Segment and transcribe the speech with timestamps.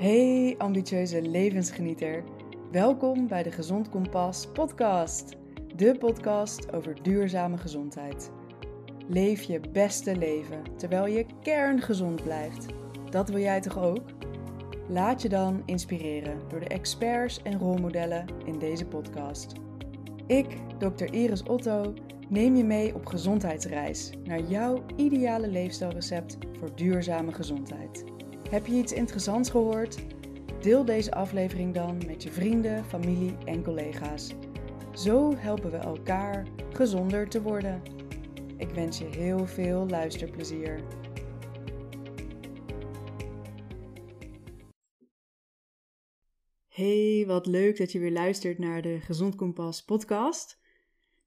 [0.00, 2.24] Hey ambitieuze levensgenieter.
[2.70, 5.36] Welkom bij de Gezond Kompas podcast.
[5.76, 8.30] De podcast over duurzame gezondheid.
[9.08, 12.66] Leef je beste leven terwijl je kerngezond blijft.
[13.10, 14.02] Dat wil jij toch ook?
[14.88, 19.52] Laat je dan inspireren door de experts en rolmodellen in deze podcast.
[20.26, 20.46] Ik,
[20.78, 21.12] Dr.
[21.12, 21.94] Iris Otto,
[22.28, 28.16] neem je mee op gezondheidsreis naar jouw ideale leefstijlrecept voor duurzame gezondheid.
[28.48, 29.98] Heb je iets interessants gehoord?
[30.60, 34.34] Deel deze aflevering dan met je vrienden, familie en collega's.
[34.94, 37.82] Zo helpen we elkaar gezonder te worden.
[38.56, 40.80] Ik wens je heel veel luisterplezier.
[46.68, 50.58] Hey, wat leuk dat je weer luistert naar de Gezond Kompas podcast.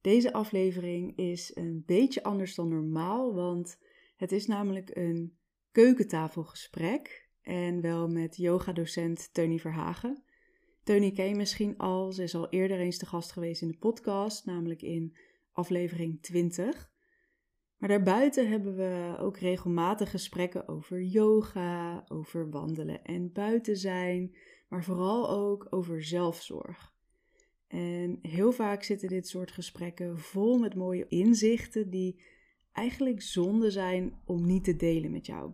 [0.02, 3.78] Deze aflevering is een beetje anders dan normaal, want
[4.16, 5.40] het is namelijk een
[5.72, 10.24] keukentafelgesprek en wel met yogadocent Teunie Verhagen.
[10.84, 13.78] Teunie ken je misschien al, ze is al eerder eens te gast geweest in de
[13.78, 15.16] podcast, namelijk in
[15.52, 16.92] aflevering 20.
[17.78, 24.36] Maar daarbuiten hebben we ook regelmatig gesprekken over yoga, over wandelen en buiten zijn,
[24.70, 26.94] maar vooral ook over zelfzorg.
[27.68, 32.22] En heel vaak zitten dit soort gesprekken vol met mooie inzichten die
[32.72, 35.54] eigenlijk zonde zijn om niet te delen met jou.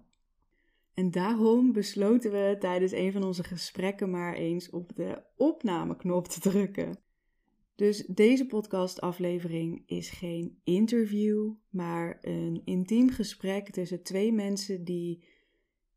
[0.97, 6.39] En daarom besloten we tijdens een van onze gesprekken maar eens op de opnameknop te
[6.39, 6.99] drukken.
[7.75, 15.23] Dus deze podcastaflevering is geen interview, maar een intiem gesprek tussen twee mensen die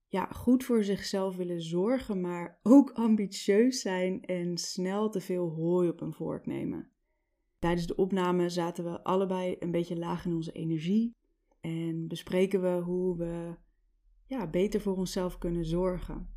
[0.08, 5.88] ja, goed voor zichzelf willen zorgen, maar ook ambitieus zijn en snel te veel hooi
[5.88, 6.90] op hun vork nemen.
[7.58, 11.14] Tijdens de opname zaten we allebei een beetje laag in onze energie
[11.60, 13.54] en bespreken we hoe we
[14.30, 16.28] ja, beter voor onszelf kunnen zorgen.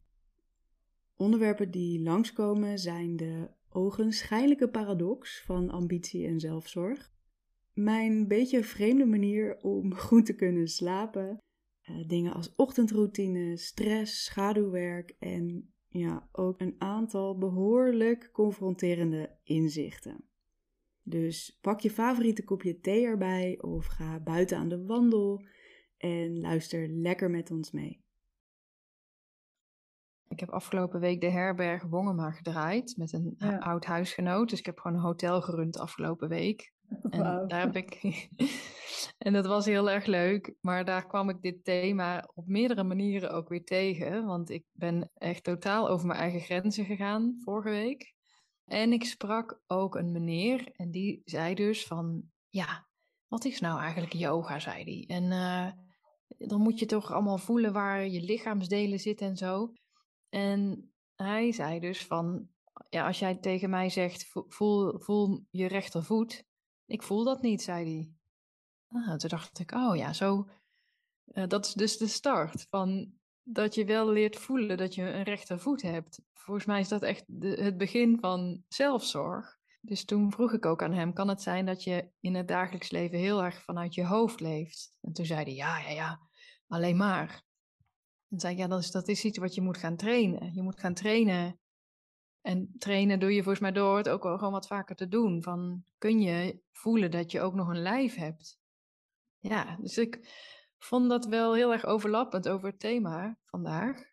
[1.15, 7.11] Onderwerpen die langskomen zijn de ogenschijnlijke paradox van ambitie en zelfzorg,
[7.73, 11.37] mijn beetje vreemde manier om goed te kunnen slapen,
[11.89, 20.23] uh, dingen als ochtendroutine, stress, schaduwwerk en ja, ook een aantal behoorlijk confronterende inzichten.
[21.03, 25.41] Dus pak je favoriete kopje thee erbij of ga buiten aan de wandel
[26.03, 28.01] en luister lekker met ons mee.
[30.27, 34.49] Ik heb afgelopen week de herberg Wongema gedraaid met een oud huisgenoot.
[34.49, 36.71] Dus ik heb gewoon een hotel gerund afgelopen week.
[37.09, 38.27] En daar heb ik.
[39.25, 40.55] en dat was heel erg leuk.
[40.61, 44.25] Maar daar kwam ik dit thema op meerdere manieren ook weer tegen.
[44.25, 48.13] Want ik ben echt totaal over mijn eigen grenzen gegaan vorige week.
[48.65, 50.71] En ik sprak ook een meneer.
[50.71, 52.23] En die zei dus van.
[52.49, 52.87] Ja,
[53.27, 54.59] wat is nou eigenlijk yoga?
[54.59, 55.17] zei hij.
[55.17, 55.82] En uh,
[56.37, 59.73] dan moet je toch allemaal voelen waar je lichaamsdelen zitten en zo.
[60.29, 62.49] En hij zei dus van,
[62.89, 66.45] ja, als jij tegen mij zegt, voel, voel je rechtervoet.
[66.85, 68.11] Ik voel dat niet, zei hij.
[69.01, 70.49] Ah, toen dacht ik, oh ja, zo.
[71.25, 75.23] Uh, dat is dus de start van dat je wel leert voelen dat je een
[75.23, 76.21] rechtervoet hebt.
[76.33, 79.57] Volgens mij is dat echt de, het begin van zelfzorg.
[79.85, 82.91] Dus toen vroeg ik ook aan hem: kan het zijn dat je in het dagelijks
[82.91, 84.95] leven heel erg vanuit je hoofd leeft?
[85.01, 86.19] En toen zei hij: ja, ja, ja,
[86.67, 87.43] alleen maar.
[88.29, 90.53] En zei ik: ja, dat is, dat is iets wat je moet gaan trainen.
[90.53, 91.59] Je moet gaan trainen.
[92.41, 95.43] En trainen doe je volgens mij door het ook gewoon wat vaker te doen.
[95.43, 98.59] Van kun je voelen dat je ook nog een lijf hebt?
[99.39, 100.19] Ja, dus ik
[100.77, 104.11] vond dat wel heel erg overlappend over het thema vandaag.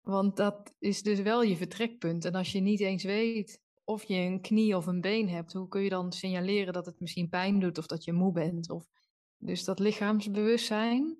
[0.00, 2.24] Want dat is dus wel je vertrekpunt.
[2.24, 5.68] En als je niet eens weet of je een knie of een been hebt, hoe
[5.68, 8.70] kun je dan signaleren dat het misschien pijn doet of dat je moe bent?
[8.70, 8.86] Of...
[9.36, 11.16] Dus dat lichaamsbewustzijn.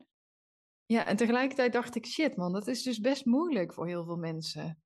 [0.86, 4.16] Ja, en tegelijkertijd dacht ik, shit man, dat is dus best moeilijk voor heel veel
[4.16, 4.82] mensen.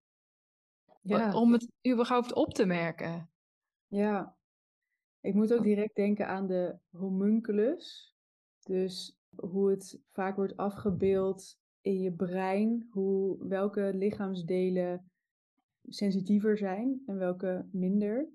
[1.03, 1.35] Ja.
[1.35, 3.31] Om het überhaupt op te merken.
[3.87, 4.37] Ja,
[5.21, 8.15] ik moet ook direct denken aan de homunculus.
[8.63, 15.11] Dus hoe het vaak wordt afgebeeld in je brein, hoe, welke lichaamsdelen
[15.89, 18.29] sensitiever zijn en welke minder.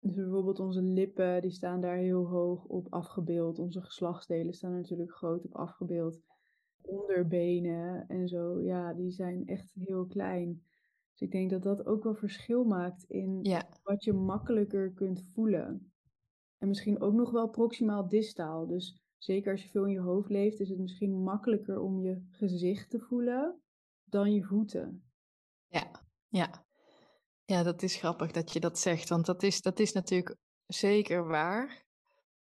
[0.00, 3.58] Dus bijvoorbeeld onze lippen, die staan daar heel hoog op afgebeeld.
[3.58, 6.20] Onze geslachtsdelen staan natuurlijk groot op afgebeeld.
[6.80, 10.62] Onderbenen en zo, ja, die zijn echt heel klein.
[11.10, 13.40] Dus ik denk dat dat ook wel verschil maakt in
[13.82, 15.92] wat je makkelijker kunt voelen.
[16.58, 18.66] En misschien ook nog wel proximaal distaal.
[18.66, 22.22] Dus zeker als je veel in je hoofd leeft, is het misschien makkelijker om je
[22.30, 23.60] gezicht te voelen
[24.04, 25.02] dan je voeten.
[26.32, 26.64] Ja,
[27.44, 27.62] ja.
[27.62, 30.36] Dat is grappig dat je dat zegt, want dat is, dat is natuurlijk
[30.66, 31.84] zeker waar.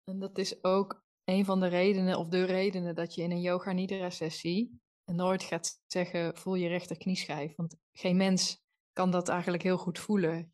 [0.04, 3.40] En dat is ook een van de redenen, of de redenen, dat je in een
[3.40, 7.54] yoga nidra sessie nooit gaat zeggen, voel je rechterknieschijf.
[7.56, 8.62] Want geen mens
[8.92, 10.52] kan dat eigenlijk heel goed voelen.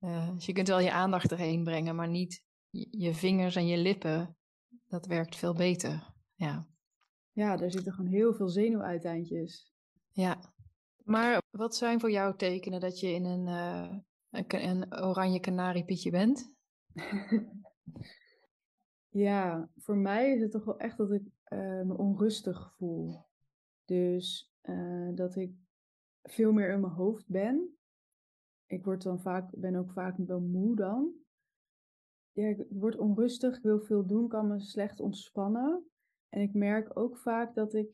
[0.00, 2.44] Uh, dus je kunt wel je aandacht erheen brengen, maar niet
[2.90, 4.36] je vingers en je lippen.
[4.86, 6.14] Dat werkt veel beter.
[6.34, 6.68] Ja,
[7.32, 9.72] ja daar zitten gewoon heel veel zenuwuiteindjes.
[10.12, 10.54] Ja,
[11.10, 13.96] maar wat zijn voor jou tekenen dat je in een, uh,
[14.30, 16.54] een, een oranje kanariepietje bent?
[19.26, 23.26] ja, voor mij is het toch wel echt dat ik uh, me onrustig voel.
[23.84, 25.54] Dus uh, dat ik
[26.22, 27.78] veel meer in mijn hoofd ben.
[28.66, 31.12] Ik word dan vaak, ben ook vaak wel moe dan.
[32.32, 35.90] Ja, ik word onrustig, ik wil veel doen, kan me slecht ontspannen.
[36.28, 37.88] En ik merk ook vaak dat ik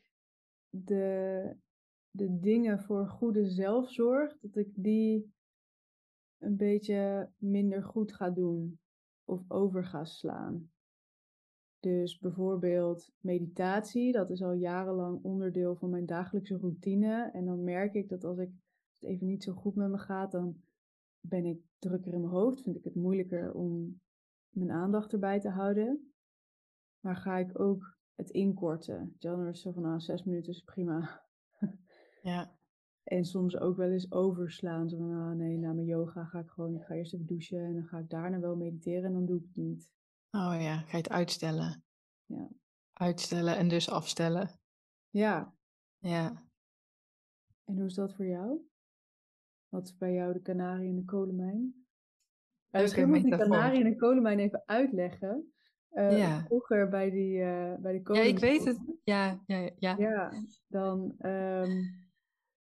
[0.69, 1.57] de,
[2.17, 5.35] de dingen voor goede zelfzorg, dat ik die
[6.39, 8.79] een beetje minder goed ga doen
[9.25, 10.71] of over ga slaan.
[11.81, 17.31] Dus bijvoorbeeld meditatie, dat is al jarenlang onderdeel van mijn dagelijkse routine.
[17.33, 18.51] En dan merk ik dat als ik
[18.99, 20.63] het even niet zo goed met me gaat, dan
[21.21, 22.63] ben ik drukker in mijn hoofd.
[22.63, 24.01] Vind ik het moeilijker om
[24.49, 26.13] mijn aandacht erbij te houden.
[27.01, 29.17] Maar ga ik ook het inkorten.
[29.19, 31.26] Dan is zo van, nou, zes minuten is prima.
[32.27, 32.55] Ja.
[33.03, 34.89] En soms ook wel eens overslaan.
[34.89, 37.65] Zo van, ah nee, na mijn yoga ga ik gewoon, ik ga eerst even douchen
[37.65, 39.93] en dan ga ik daarna wel mediteren en dan doe ik het niet.
[40.31, 41.85] Oh ja, ga je het uitstellen.
[42.25, 42.49] Ja.
[42.93, 44.61] Uitstellen en dus afstellen.
[45.11, 45.55] Ja.
[45.99, 46.45] Ja.
[47.65, 48.69] En hoe is dat voor jou?
[49.69, 51.87] Wat is bij jou de kanarie in de kolenmijn?
[52.71, 55.53] Misschien moet die kanarie in de kolenmijn even uitleggen.
[55.93, 56.45] Uh, ja.
[56.45, 58.35] Vroeger bij die, uh, bij de kolenmijn.
[58.35, 58.81] Ja, ik weet het.
[59.05, 59.97] Ja, ja, ja.
[59.99, 60.33] Ja,
[60.67, 62.05] dan um,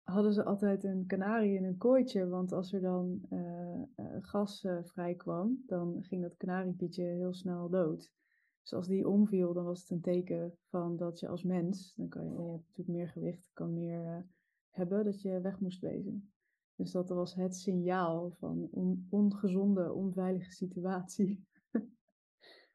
[0.04, 2.28] hadden ze altijd een kanarie in een kooitje.
[2.28, 3.82] Want als er dan uh,
[4.22, 8.12] gas vrij kwam, dan ging dat kanariepietje heel snel dood.
[8.62, 12.10] Dus als die omviel, dan was het een teken van dat je als mens, dan
[12.10, 14.28] kan je, je hebt natuurlijk meer gewicht, kan meer
[14.70, 16.34] hebben, dat je weg moest wezen.
[16.76, 21.46] Dus dat was het signaal van on, ongezonde, onveilige situatie.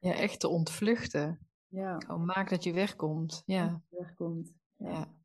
[0.00, 1.48] Ja, echt te ontvluchten.
[1.66, 2.00] Ja.
[2.00, 3.42] Gewoon maak dat je wegkomt.
[3.46, 3.82] Ja.
[3.88, 4.54] Wegkomt.
[4.76, 4.90] Ja.
[4.90, 5.17] ja.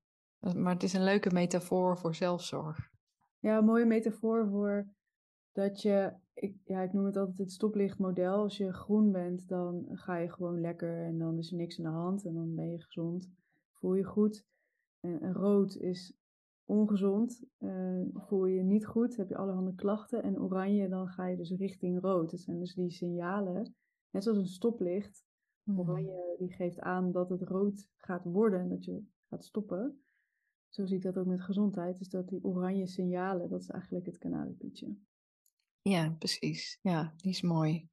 [0.55, 2.91] Maar het is een leuke metafoor voor zelfzorg.
[3.39, 4.87] Ja, een mooie metafoor voor
[5.51, 8.35] dat je, ik, ja, ik noem het altijd het stoplichtmodel.
[8.35, 11.85] Als je groen bent, dan ga je gewoon lekker en dan is er niks aan
[11.85, 13.29] de hand en dan ben je gezond.
[13.71, 14.45] Voel je goed.
[14.99, 16.17] En, rood is
[16.65, 20.23] ongezond, uh, voel je je niet goed, heb je allerhande klachten.
[20.23, 22.31] En oranje, dan ga je dus richting rood.
[22.31, 23.75] Dat zijn dus die signalen,
[24.09, 25.25] net zoals een stoplicht.
[25.63, 25.79] Mm.
[25.79, 30.03] Oranje die geeft aan dat het rood gaat worden en dat je gaat stoppen.
[30.73, 31.97] Zo zie ik dat ook met gezondheid.
[31.97, 34.95] Dus dat die oranje signalen, dat is eigenlijk het kanaliepietje.
[35.81, 36.79] Ja, precies.
[36.81, 37.89] Ja, die is mooi.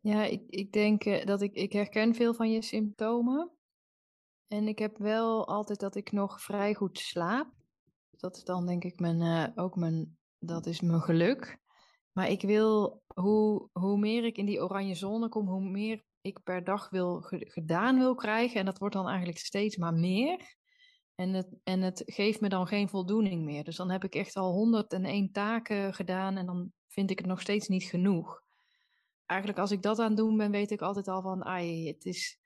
[0.00, 3.50] Ja, ik, ik denk eh, dat ik, ik herken veel van je symptomen.
[4.46, 7.52] En ik heb wel altijd dat ik nog vrij goed slaap.
[8.10, 11.58] Dat is dan denk ik mijn, uh, ook mijn, dat is mijn geluk.
[12.12, 16.42] Maar ik wil, hoe, hoe meer ik in die oranje zone kom, hoe meer ik
[16.42, 18.60] per dag wil, gedaan wil krijgen.
[18.60, 20.56] En dat wordt dan eigenlijk steeds maar meer.
[21.16, 23.64] En het, en het geeft me dan geen voldoening meer.
[23.64, 27.40] Dus dan heb ik echt al 101 taken gedaan en dan vind ik het nog
[27.40, 28.42] steeds niet genoeg.
[29.26, 32.04] Eigenlijk als ik dat aan het doen ben, weet ik altijd al van, ai, het
[32.04, 32.38] is,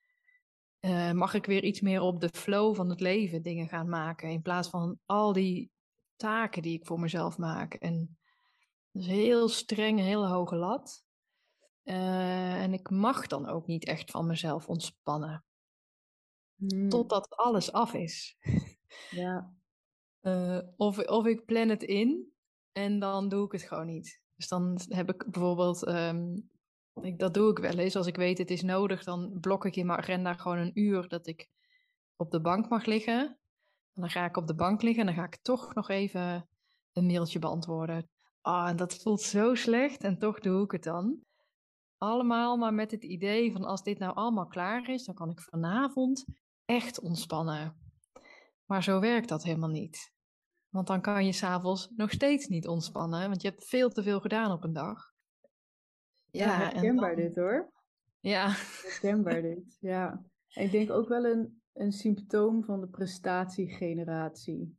[0.80, 4.30] uh, mag ik weer iets meer op de flow van het leven dingen gaan maken.
[4.30, 5.70] In plaats van al die
[6.16, 7.74] taken die ik voor mezelf maak.
[7.74, 8.18] En
[8.92, 11.04] dat is heel streng, hele hoge lat.
[11.84, 15.44] Uh, en ik mag dan ook niet echt van mezelf ontspannen.
[16.68, 16.88] Hmm.
[16.88, 18.36] Totdat alles af is.
[19.10, 19.54] Ja.
[20.22, 22.32] Uh, of, of ik plan het in
[22.72, 24.22] en dan doe ik het gewoon niet.
[24.36, 26.50] Dus dan heb ik bijvoorbeeld um,
[27.02, 27.96] ik, dat doe ik wel eens.
[27.96, 31.08] Als ik weet het is nodig, dan blok ik in mijn agenda gewoon een uur
[31.08, 31.48] dat ik
[32.16, 33.20] op de bank mag liggen.
[33.94, 36.48] En dan ga ik op de bank liggen en dan ga ik toch nog even
[36.92, 38.08] een mailtje beantwoorden.
[38.40, 41.20] Ah, en dat voelt zo slecht en toch doe ik het dan.
[41.96, 45.40] Allemaal maar met het idee van als dit nou allemaal klaar is, dan kan ik
[45.40, 46.24] vanavond
[46.70, 47.76] echt ontspannen.
[48.64, 50.12] Maar zo werkt dat helemaal niet.
[50.68, 54.20] Want dan kan je s'avonds nog steeds niet ontspannen, want je hebt veel te veel
[54.20, 55.14] gedaan op een dag.
[56.30, 57.72] Ja, herkenbaar dit hoor.
[58.20, 58.48] Ja.
[58.82, 60.24] Herkenbaar dit, ja.
[60.48, 64.78] En ik denk ook wel een, een symptoom van de prestatiegeneratie.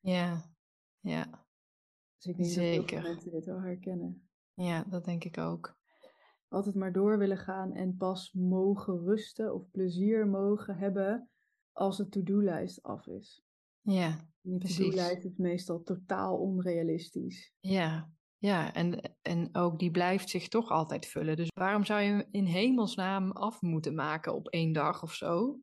[0.00, 0.52] Ja,
[1.00, 1.46] ja.
[2.16, 3.02] Dus ik denk Zeker.
[3.02, 4.28] dat mensen dit wel herkennen.
[4.54, 5.79] Ja, dat denk ik ook.
[6.50, 11.30] Altijd maar door willen gaan en pas mogen rusten of plezier mogen hebben
[11.72, 13.44] als de to-do-lijst af is.
[13.80, 17.52] Ja, de to-do-lijst is meestal totaal onrealistisch.
[17.60, 21.36] Ja, ja, en, en ook die blijft zich toch altijd vullen.
[21.36, 25.60] Dus waarom zou je hem in hemelsnaam af moeten maken op één dag of zo?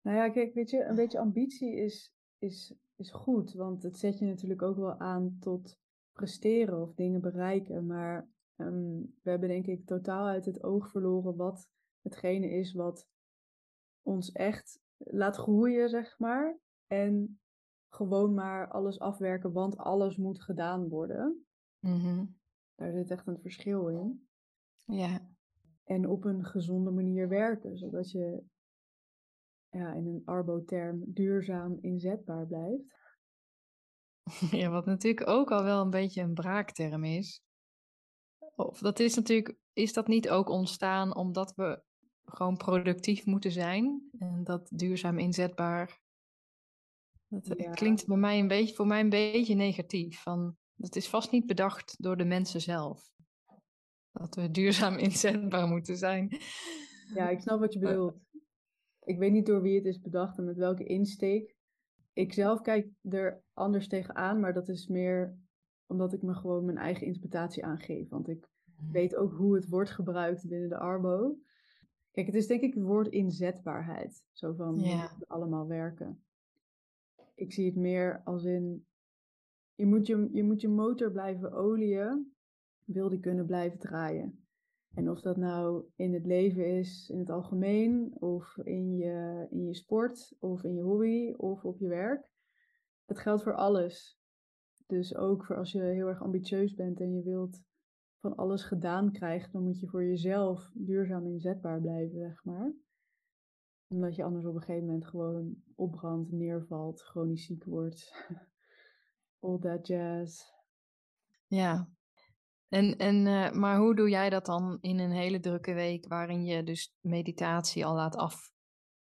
[0.00, 4.18] Nou ja, kijk, weet je, een beetje ambitie is, is, is goed, want het zet
[4.18, 5.78] je natuurlijk ook wel aan tot
[6.12, 7.86] presteren of dingen bereiken.
[7.86, 11.68] Maar ehm, we hebben denk ik totaal uit het oog verloren wat
[12.02, 13.08] hetgene is wat
[14.02, 16.58] ons echt laat groeien, zeg maar.
[16.86, 17.40] En
[17.88, 21.46] gewoon maar alles afwerken, want alles moet gedaan worden.
[21.78, 22.36] Mm
[22.74, 24.28] Daar zit echt een verschil in.
[24.84, 25.30] Ja.
[25.84, 28.44] En op een gezonde manier werken, zodat je
[29.70, 32.94] ja, in een arbo-term duurzaam inzetbaar blijft.
[34.60, 37.45] Ja, wat natuurlijk ook al wel een beetje een braakterm is.
[38.56, 41.82] Of dat is natuurlijk, is dat niet ook ontstaan omdat we
[42.24, 46.00] gewoon productief moeten zijn en dat duurzaam inzetbaar.
[47.28, 50.22] Dat klinkt bij mij een beetje, voor mij een beetje negatief.
[50.22, 53.10] Van, dat is vast niet bedacht door de mensen zelf.
[54.12, 56.36] Dat we duurzaam inzetbaar moeten zijn.
[57.14, 58.24] Ja, ik snap wat je bedoelt.
[59.02, 61.56] Ik weet niet door wie het is bedacht en met welke insteek.
[62.12, 65.38] Ik zelf kijk er anders tegenaan, maar dat is meer
[65.86, 68.08] omdat ik me gewoon mijn eigen interpretatie aangeef.
[68.08, 68.92] Want ik mhm.
[68.92, 71.38] weet ook hoe het wordt gebruikt binnen de Arbo.
[72.10, 74.24] Kijk, het is denk ik het woord inzetbaarheid.
[74.32, 75.16] Zo van ja.
[75.26, 76.24] allemaal werken.
[77.34, 78.86] Ik zie het meer als in
[79.76, 82.34] je moet je, je moet je motor blijven oliën,
[82.84, 84.46] wil die kunnen blijven draaien.
[84.94, 89.64] En of dat nou in het leven is, in het algemeen, of in je, in
[89.64, 92.30] je sport, of in je hobby, of op je werk.
[93.04, 94.20] Het geldt voor alles.
[94.86, 97.62] Dus ook voor als je heel erg ambitieus bent en je wilt
[98.20, 102.72] van alles gedaan krijgen, dan moet je voor jezelf duurzaam inzetbaar blijven, zeg maar.
[103.88, 108.28] Omdat je anders op een gegeven moment gewoon opbrandt, neervalt, chronisch ziek wordt.
[109.40, 110.42] All that jazz.
[111.46, 111.88] Ja,
[112.68, 116.44] en, en, uh, maar hoe doe jij dat dan in een hele drukke week waarin
[116.44, 118.52] je dus meditatie al laat af,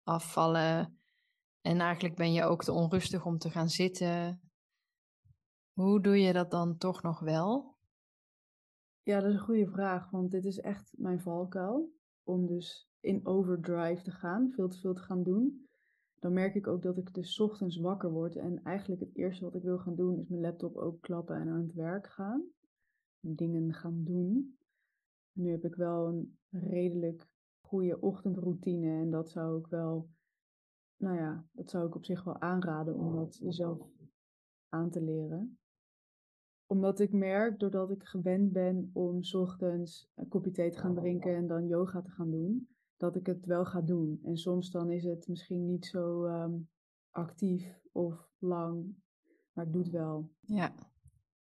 [0.04, 1.00] afvallen
[1.62, 4.49] en eigenlijk ben je ook te onrustig om te gaan zitten?
[5.80, 7.76] Hoe doe je dat dan toch nog wel?
[9.04, 11.94] Ja, dat is een goede vraag, want dit is echt mijn valkuil.
[12.24, 15.68] Om dus in overdrive te gaan, veel te veel te gaan doen.
[16.20, 19.56] Dan merk ik ook dat ik dus ochtends wakker word en eigenlijk het eerste wat
[19.56, 22.44] ik wil gaan doen is mijn laptop openklappen en aan het werk gaan
[23.20, 24.58] dingen gaan doen.
[25.32, 27.28] Nu heb ik wel een redelijk
[27.62, 30.10] goede ochtendroutine en dat zou ik wel,
[30.98, 33.88] nou ja, dat zou ik op zich wel aanraden om dat jezelf
[34.70, 35.60] aan te leren.
[36.72, 40.96] Omdat ik merk, doordat ik gewend ben om s ochtends een kopje thee te gaan
[40.96, 44.20] drinken en dan yoga te gaan doen, dat ik het wel ga doen.
[44.24, 46.54] En soms dan is het misschien niet zo ehm,
[47.12, 48.96] actief of lang,
[49.54, 50.32] maar ik doe het wel.
[50.42, 50.76] Ja,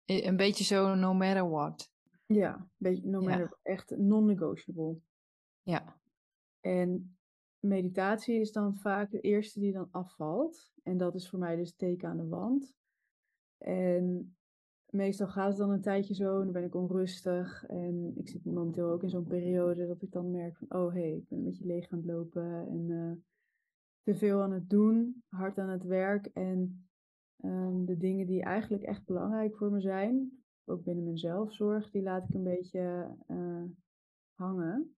[0.04, 1.92] een beetje zo no matter what.
[2.26, 3.58] Ja, beetje no matter what.
[3.62, 5.00] Echt non-negotiable.
[5.62, 6.00] Ja.
[6.60, 7.18] En
[7.60, 10.72] meditatie is dan vaak de eerste die dan afvalt.
[10.82, 12.76] En dat is voor mij dus teken aan de wand.
[13.58, 14.36] En
[14.90, 17.64] meestal gaat het dan een tijdje zo en dan ben ik onrustig.
[17.66, 20.80] En ik zit momenteel ook in zo'n periode dat ik dan merk van...
[20.80, 23.12] Oh, hé, hey, ik ben een beetje leeg aan het lopen en uh,
[24.02, 25.22] te veel aan het doen.
[25.28, 26.88] Hard aan het werk en
[27.40, 32.02] Ehm, de dingen die eigenlijk echt belangrijk voor me zijn, ook binnen mijn zelfzorg, die
[32.02, 33.64] laat ik een beetje uh,
[34.32, 34.96] hangen.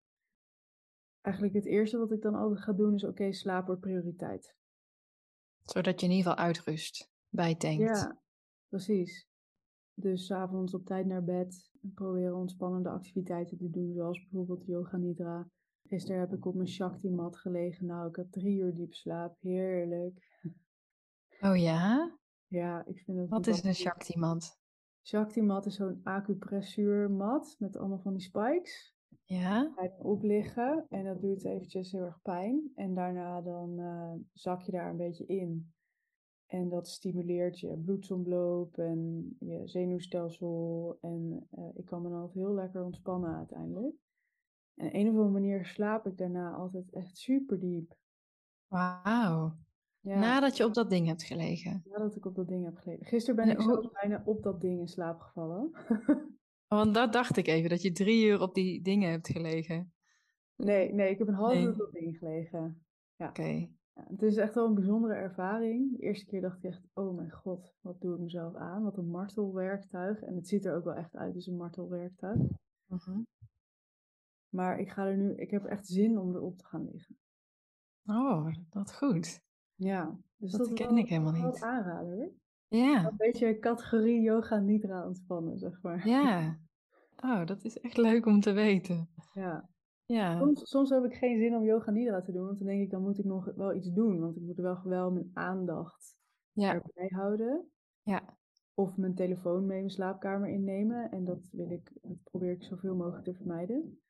[1.21, 4.55] Eigenlijk het eerste wat ik dan altijd ga doen is, oké, slaap wordt prioriteit.
[5.63, 7.83] Zodat je in ieder geval uitrust, bijtankt.
[7.83, 8.21] Ja,
[8.69, 9.30] precies.
[10.01, 14.97] Dus avonds op tijd naar bed en proberen ontspannende activiteiten te doen, zoals bijvoorbeeld yoga
[14.97, 15.49] nidra.
[15.83, 17.87] Gisteren heb ik op mijn Shakti-mat gelegen.
[17.87, 19.37] Nou, ik had drie uur diep slaap.
[19.41, 20.19] Heerlijk.
[21.43, 22.19] Oh ja?
[22.47, 23.29] Ja, ik vind het.
[23.29, 24.59] Wat is een Shakti-mat?
[25.03, 28.95] Shakti-mat is zo'n acupressuurmat met allemaal van die spikes.
[29.25, 29.73] Ja.
[29.75, 32.73] Ga je op liggen en dat doet eventjes heel erg pijn.
[32.75, 35.73] En daarna dan uh, zak je daar een beetje in.
[36.51, 40.99] En dat stimuleert je bloedsomloop en je zenuwstelsel.
[41.01, 43.95] En uh, ik kan me dan altijd heel lekker ontspannen uiteindelijk.
[44.75, 47.97] En op een of andere manier slaap ik daarna altijd echt super diep.
[48.67, 49.57] Wauw.
[50.01, 50.19] Ja.
[50.19, 51.83] Nadat je op dat ding hebt gelegen.
[51.85, 53.07] Nadat ik op dat ding heb gelegen.
[53.07, 55.71] Gisteren ben ik zo bijna op dat ding in slaap gevallen.
[56.69, 59.93] Want dat dacht ik even, dat je drie uur op die dingen hebt gelegen.
[60.57, 62.85] Nee, nee, ik heb een half uur op dat ding gelegen.
[63.17, 63.29] Ja.
[63.29, 63.69] Oké.
[64.01, 65.97] Ja, het is echt wel een bijzondere ervaring.
[65.97, 68.83] De eerste keer dacht ik echt, oh mijn god, wat doe ik mezelf aan?
[68.83, 70.23] Wat een martelwerktuig.
[70.23, 72.39] En het ziet er ook wel echt uit als een martelwerktuig.
[72.89, 73.19] Uh
[74.49, 77.17] Maar ik ga er nu, ik heb echt zin om erop te gaan liggen.
[78.05, 79.43] Oh, dat goed.
[79.75, 81.63] Ja, dus dat, dat ken ik helemaal niet.
[81.63, 82.31] aanrader.
[82.69, 83.07] Ja.
[83.07, 86.09] Een beetje categorie yoga nidra ontspannen, zeg maar.
[86.09, 86.59] Ja.
[87.23, 89.09] Oh, dat is echt leuk om te weten.
[89.33, 89.70] Ja.
[90.11, 90.39] Ja.
[90.39, 92.91] Soms, soms heb ik geen zin om yoga nidra te doen, want dan denk ik,
[92.91, 94.21] dan moet ik nog wel iets doen.
[94.21, 96.17] Want ik moet wel wel mijn aandacht
[96.53, 96.75] ja.
[96.75, 97.71] erbij houden.
[98.03, 98.39] Ja.
[98.75, 101.11] Of mijn telefoon mee mijn slaapkamer innemen.
[101.11, 104.03] En dat wil ik, dat probeer ik zoveel mogelijk te vermijden.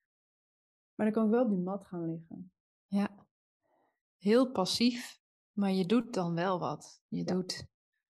[0.95, 2.53] Maar dan kan ik wel op die mat gaan liggen.
[2.87, 3.27] Ja.
[4.19, 5.21] Heel passief,
[5.53, 7.03] maar je doet dan wel wat.
[7.09, 7.67] Je doet,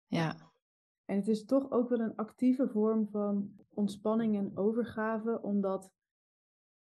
[0.06, 0.52] ja.
[1.04, 5.92] En het is toch ook wel een actieve vorm van ontspanning en overgave, omdat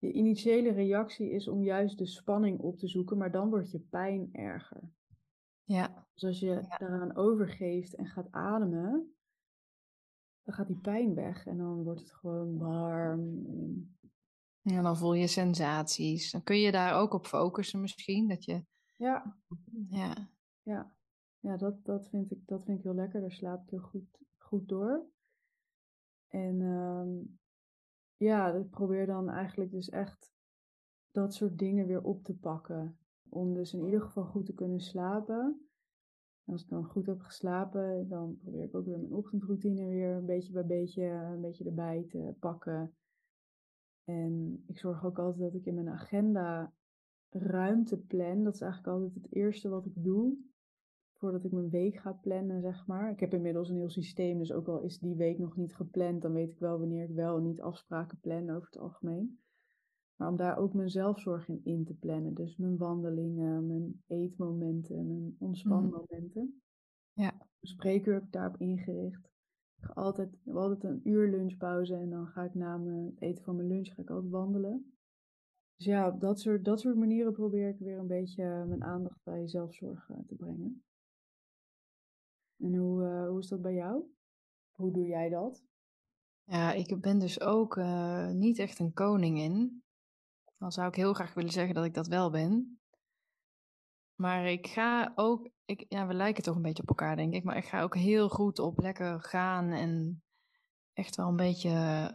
[0.06, 3.78] je initiële reactie is om juist de spanning op te zoeken, maar dan wordt je
[3.78, 4.90] pijn erger.
[5.64, 6.06] Ja.
[6.14, 6.76] Dus als je ja.
[6.78, 9.14] daaraan overgeeft en gaat ademen,
[10.42, 13.46] dan gaat die pijn weg en dan wordt het gewoon warm.
[13.46, 13.96] En...
[14.60, 16.30] Ja, dan voel je sensaties.
[16.30, 18.64] Dan kun je daar ook op focussen misschien, dat je...
[18.96, 19.36] Ja.
[19.88, 20.30] Ja.
[20.62, 20.92] Ja,
[21.40, 23.20] ja dat, dat, vind ik, dat vind ik heel lekker.
[23.20, 25.06] Daar slaap ik heel goed, goed door.
[26.28, 27.38] En um,
[28.16, 30.34] ja, ik probeer dan eigenlijk dus echt
[31.10, 32.98] dat soort dingen weer op te pakken.
[33.28, 35.60] Om dus in ieder geval goed te kunnen slapen.
[36.44, 40.26] als ik dan goed heb geslapen, dan probeer ik ook weer mijn ochtendroutine weer een
[40.26, 42.94] beetje bij beetje, een beetje erbij te pakken.
[44.04, 46.72] En ik zorg ook altijd dat ik in mijn agenda
[47.30, 48.42] ruimte plan.
[48.42, 50.38] Dat is eigenlijk altijd het eerste wat ik doe
[51.16, 53.10] voordat ik mijn week ga plannen, zeg maar.
[53.10, 56.22] Ik heb inmiddels een heel systeem, dus ook al is die week nog niet gepland,
[56.22, 59.38] dan weet ik wel wanneer ik wel en niet afspraken plan over het algemeen.
[60.16, 62.34] Maar om daar ook mijn zelfzorg in in te plannen.
[62.34, 66.42] Dus mijn wandelingen, mijn eetmomenten, mijn ontspanmomenten.
[66.42, 66.60] Mm.
[67.12, 67.32] Ja.
[67.60, 69.24] Een spreekuur heb ik daarop ingericht.
[69.76, 73.20] Ik ga altijd, ik heb altijd een uur lunchpauze en dan ga ik na het
[73.20, 74.96] eten van mijn lunch ga ik altijd wandelen.
[75.76, 79.20] Dus ja, op dat soort, dat soort manieren probeer ik weer een beetje mijn aandacht
[79.24, 80.84] bij zelfzorg te brengen.
[82.58, 84.04] En hoe, uh, hoe is dat bij jou?
[84.70, 85.64] Hoe doe jij dat?
[86.44, 89.82] Ja, ik ben dus ook uh, niet echt een koningin.
[90.58, 92.80] Dan zou ik heel graag willen zeggen dat ik dat wel ben.
[94.14, 97.44] Maar ik ga ook, ik, ja, we lijken toch een beetje op elkaar, denk ik.
[97.44, 100.22] Maar ik ga ook heel goed op lekker gaan en
[100.92, 102.10] echt wel een beetje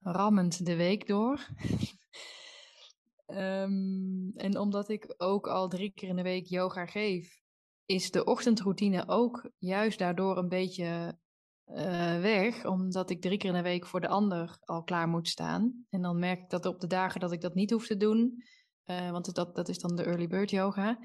[0.00, 1.48] rammend de week door.
[3.26, 7.45] um, en omdat ik ook al drie keer in de week yoga geef,
[7.86, 11.18] is de ochtendroutine ook juist daardoor een beetje
[11.66, 15.28] uh, weg, omdat ik drie keer in de week voor de ander al klaar moet
[15.28, 15.86] staan.
[15.90, 18.42] En dan merk ik dat op de dagen dat ik dat niet hoef te doen,
[18.84, 20.98] uh, want dat, dat is dan de early bird yoga,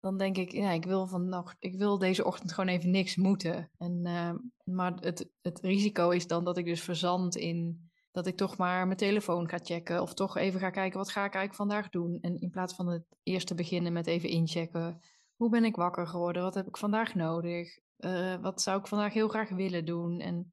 [0.00, 3.70] dan denk ik, ja, ik wil, van, ik wil deze ochtend gewoon even niks moeten.
[3.78, 4.32] En, uh,
[4.64, 8.86] maar het, het risico is dan dat ik dus verzand in dat ik toch maar
[8.86, 12.18] mijn telefoon ga checken of toch even ga kijken wat ga ik eigenlijk vandaag doen.
[12.20, 15.00] En in plaats van het eerst te beginnen met even inchecken
[15.42, 16.42] hoe ben ik wakker geworden?
[16.42, 17.78] Wat heb ik vandaag nodig?
[17.98, 20.20] Uh, wat zou ik vandaag heel graag willen doen?
[20.20, 20.52] En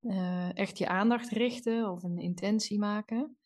[0.00, 3.36] uh, echt je aandacht richten of een intentie maken.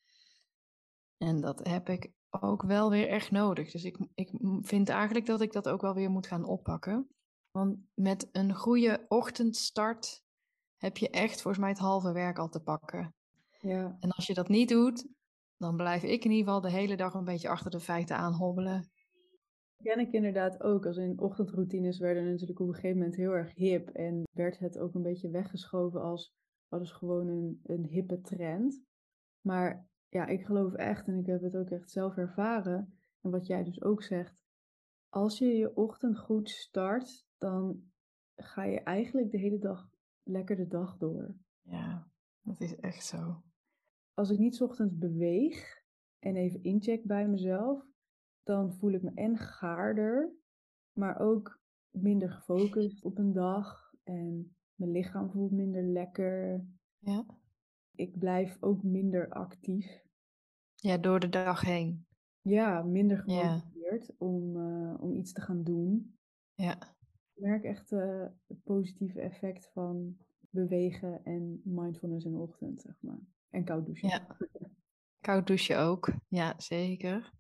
[1.16, 3.70] En dat heb ik ook wel weer echt nodig.
[3.70, 7.08] Dus ik, ik vind eigenlijk dat ik dat ook wel weer moet gaan oppakken.
[7.50, 10.22] Want met een goede ochtendstart
[10.76, 13.14] heb je echt volgens mij het halve werk al te pakken.
[13.60, 13.96] Ja.
[14.00, 15.08] En als je dat niet doet,
[15.56, 18.32] dan blijf ik in ieder geval de hele dag een beetje achter de feiten aan
[18.32, 18.90] hobbelen
[19.82, 20.86] ken ik inderdaad ook.
[20.86, 23.88] Als in ochtendroutines werden natuurlijk op een gegeven moment heel erg hip.
[23.88, 26.34] En werd het ook een beetje weggeschoven als,
[26.68, 28.82] wat is gewoon een, een hippe trend.
[29.40, 32.98] Maar ja, ik geloof echt, en ik heb het ook echt zelf ervaren.
[33.20, 34.42] En wat jij dus ook zegt.
[35.08, 37.82] Als je je ochtend goed start, dan
[38.36, 39.90] ga je eigenlijk de hele dag
[40.22, 41.34] lekker de dag door.
[41.62, 42.10] Ja,
[42.40, 43.42] dat is echt zo.
[44.14, 45.82] Als ik niet ochtends beweeg
[46.18, 47.86] en even incheck bij mezelf,
[48.48, 50.32] dan voel ik me en gaarder,
[50.92, 53.92] maar ook minder gefocust op een dag.
[54.04, 56.66] En mijn lichaam voelt minder lekker.
[56.98, 57.26] Ja.
[57.94, 60.04] Ik blijf ook minder actief.
[60.74, 62.06] Ja, door de dag heen.
[62.40, 66.18] Ja, minder gemotiveerd om, uh, om iets te gaan doen.
[66.54, 66.96] Ja.
[67.34, 70.16] Ik merk echt uh, het positieve effect van
[70.50, 73.20] bewegen en mindfulness in de ochtend, zeg maar.
[73.50, 74.08] En koud douchen.
[74.08, 74.36] Ja.
[75.20, 77.36] Koud douchen ook, ja, zeker.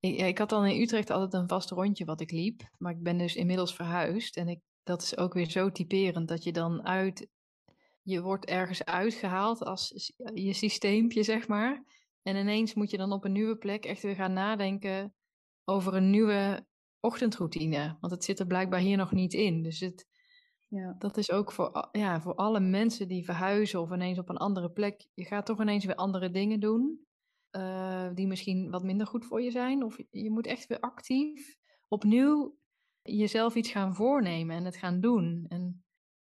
[0.00, 2.70] Ik, ik had dan in Utrecht altijd een vast rondje wat ik liep.
[2.78, 4.36] Maar ik ben dus inmiddels verhuisd.
[4.36, 7.28] En ik, dat is ook weer zo typerend dat je dan uit.
[8.02, 11.84] Je wordt ergens uitgehaald als je systeempje, zeg maar.
[12.22, 15.14] En ineens moet je dan op een nieuwe plek echt weer gaan nadenken
[15.64, 16.66] over een nieuwe
[17.00, 17.96] ochtendroutine.
[18.00, 19.62] Want het zit er blijkbaar hier nog niet in.
[19.62, 20.06] Dus het,
[20.68, 20.94] ja.
[20.98, 24.70] dat is ook voor, ja, voor alle mensen die verhuizen of ineens op een andere
[24.70, 25.08] plek.
[25.14, 27.06] Je gaat toch ineens weer andere dingen doen.
[27.58, 29.84] Eh, die misschien wat minder goed voor je zijn.
[29.84, 31.56] Of je moet echt weer actief
[31.88, 32.58] opnieuw
[33.02, 35.46] jezelf iets gaan voornemen en het gaan doen.
[35.48, 35.84] En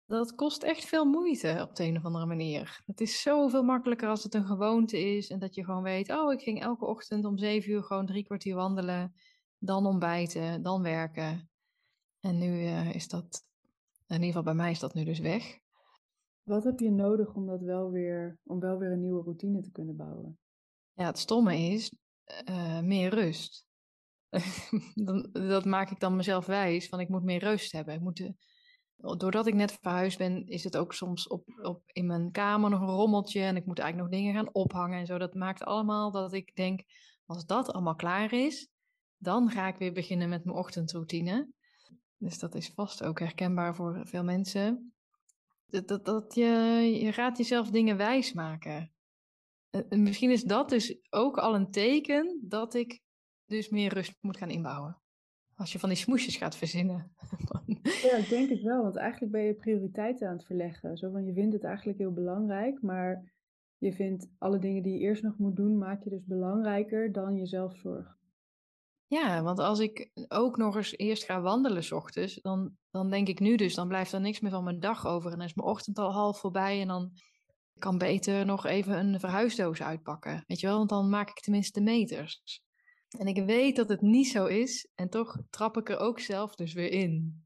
[0.05, 2.81] dat kost echt veel moeite op de een of andere manier.
[2.85, 6.33] Het is zoveel makkelijker als het een gewoonte is en dat je gewoon weet, oh,
[6.33, 9.13] ik ging elke ochtend om zeven uur gewoon drie kwartier wandelen,
[9.57, 11.49] dan ontbijten, dan werken.
[12.19, 13.45] En nu uh, is dat,
[14.07, 15.59] in ieder geval bij mij is dat nu dus weg.
[16.43, 19.71] Wat heb je nodig om dat wel weer, om wel weer een nieuwe routine te
[19.71, 20.39] kunnen bouwen?
[20.99, 21.93] Ja, het stomme is
[22.49, 23.65] uh, meer rust.
[25.31, 27.93] dat maak ik dan mezelf wijs, van ik moet meer rust hebben.
[27.93, 28.35] Ik moet de,
[29.17, 32.81] doordat ik net verhuisd ben, is het ook soms op, op in mijn kamer nog
[32.81, 35.17] een rommeltje en ik moet eigenlijk nog dingen gaan ophangen en zo.
[35.17, 36.81] Dat maakt allemaal dat ik denk,
[37.25, 38.69] als dat allemaal klaar is,
[39.17, 41.51] dan ga ik weer beginnen met mijn ochtendroutine.
[42.17, 44.93] Dus dat is vast ook herkenbaar voor veel mensen.
[45.65, 46.45] Dat, dat, dat je,
[47.01, 48.93] je gaat jezelf dingen wijs maken.
[49.69, 53.01] En misschien is dat dus ook al een teken dat ik
[53.45, 55.01] dus meer rust moet gaan inbouwen.
[55.55, 57.11] Als je van die smoesjes gaat verzinnen.
[58.07, 58.83] ja, ik denk het wel.
[58.83, 60.97] Want eigenlijk ben je prioriteiten aan het verleggen.
[60.97, 63.33] Zo van, je vindt het eigenlijk heel belangrijk, maar
[63.77, 67.35] je vindt alle dingen die je eerst nog moet doen, maak je dus belangrijker dan
[67.35, 68.17] je zelfzorg.
[69.07, 73.27] Ja, want als ik ook nog eens eerst ga wandelen s ochtends, dan, dan denk
[73.27, 75.31] ik nu dus, dan blijft er niks meer van mijn dag over.
[75.31, 77.11] En dan is mijn ochtend al half voorbij en dan
[77.79, 80.43] kan beter nog even een verhuisdoos uitpakken.
[80.47, 82.61] Weet je wel, want dan maak ik tenminste de meters.
[83.17, 86.55] En ik weet dat het niet zo is en toch trap ik er ook zelf
[86.55, 87.45] dus weer in.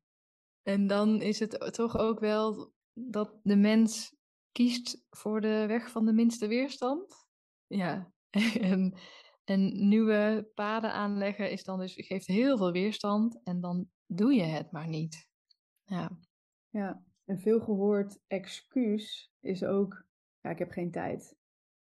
[0.64, 4.16] En dan is het toch ook wel dat de mens
[4.52, 7.28] kiest voor de weg van de minste weerstand.
[7.68, 8.14] Ja,
[8.72, 8.98] en,
[9.44, 14.44] en nieuwe paden aanleggen is dan dus, geeft heel veel weerstand en dan doe je
[14.44, 15.30] het maar niet.
[15.84, 16.20] Ja.
[16.70, 20.06] Ja, een veel gehoord excuus is ook,
[20.44, 21.38] ja, ik heb geen tijd.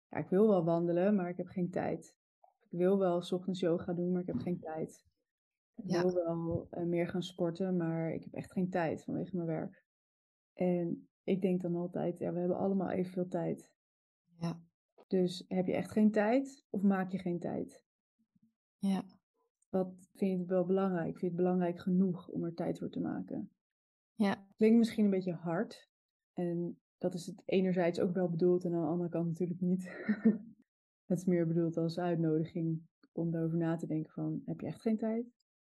[0.09, 2.17] Ja, ik wil wel wandelen, maar ik heb geen tijd.
[2.61, 5.05] Ik wil wel s ochtends yoga doen, maar ik heb geen tijd.
[5.77, 9.49] Ik wil wel uh, meer gaan sporten, maar ik heb echt geen tijd vanwege mijn
[9.49, 9.85] werk.
[10.53, 13.73] En ik denk dan altijd, ja, we hebben allemaal evenveel tijd.
[14.39, 14.61] Ja.
[15.07, 17.85] Dus heb je echt geen tijd of maak je geen tijd?
[18.79, 19.05] Ja.
[19.69, 21.09] Wat vind je wel belangrijk?
[21.09, 23.51] Vind je het belangrijk genoeg om er tijd voor te maken?
[24.15, 24.47] Ja.
[24.57, 25.91] Klinkt misschien een beetje hard.
[26.33, 29.91] En dat is het enerzijds ook wel bedoeld en aan de andere kant natuurlijk niet.
[31.09, 32.83] het is meer bedoeld als uitnodiging
[33.13, 35.27] om daarover na te denken van, heb je echt geen tijd?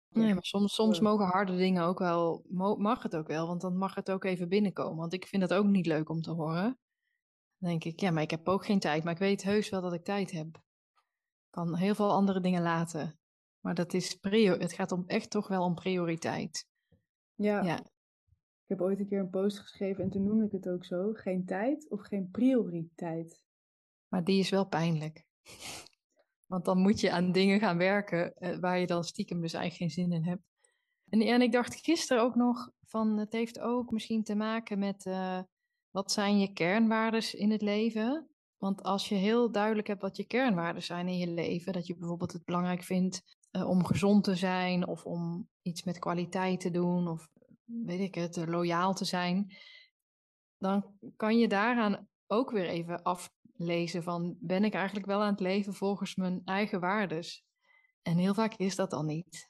[0.10, 2.46] Nee, maar soms, soms mogen harde dingen ook wel,
[2.78, 4.98] mag het ook wel, want dan mag het ook even binnenkomen.
[4.98, 6.80] Want ik vind het ook niet leuk om te horen.
[7.58, 9.82] Dan denk ik, ja, maar ik heb ook geen tijd, maar ik weet heus wel
[9.82, 10.48] dat ik tijd heb.
[10.56, 13.20] Ik kan heel veel andere dingen laten.
[13.60, 16.68] Maar dat is prior, het gaat om echt toch wel om prioriteit.
[17.36, 17.62] Ja.
[17.62, 17.86] ja.
[18.72, 21.12] Heb ooit een keer een post geschreven en toen noemde ik het ook zo.
[21.14, 23.44] Geen tijd of geen prioriteit.
[24.08, 25.26] Maar die is wel pijnlijk.
[26.46, 29.94] Want dan moet je aan dingen gaan werken eh, waar je dan stiekem dus eigenlijk
[29.94, 30.44] geen zin in hebt.
[31.10, 35.40] En, ik dacht gisteren ook nog van het heeft ook misschien te maken met uh,
[35.90, 38.30] wat zijn je kernwaarden in het leven.
[38.58, 41.96] Want als je heel duidelijk hebt wat je kernwaarden zijn in je leven, dat je
[41.98, 46.72] bijvoorbeeld het belangrijk vindt uh, om gezond te zijn of om iets met kwaliteit te
[46.72, 47.30] doen of
[47.86, 49.54] weet ik het, loyaal te zijn,
[50.58, 55.32] dan kan je daaraan ook weer even af, lezen van ben ik eigenlijk wel aan
[55.32, 57.46] het leven volgens mijn eigen waardes?
[58.02, 59.50] En heel vaak is dat dan niet.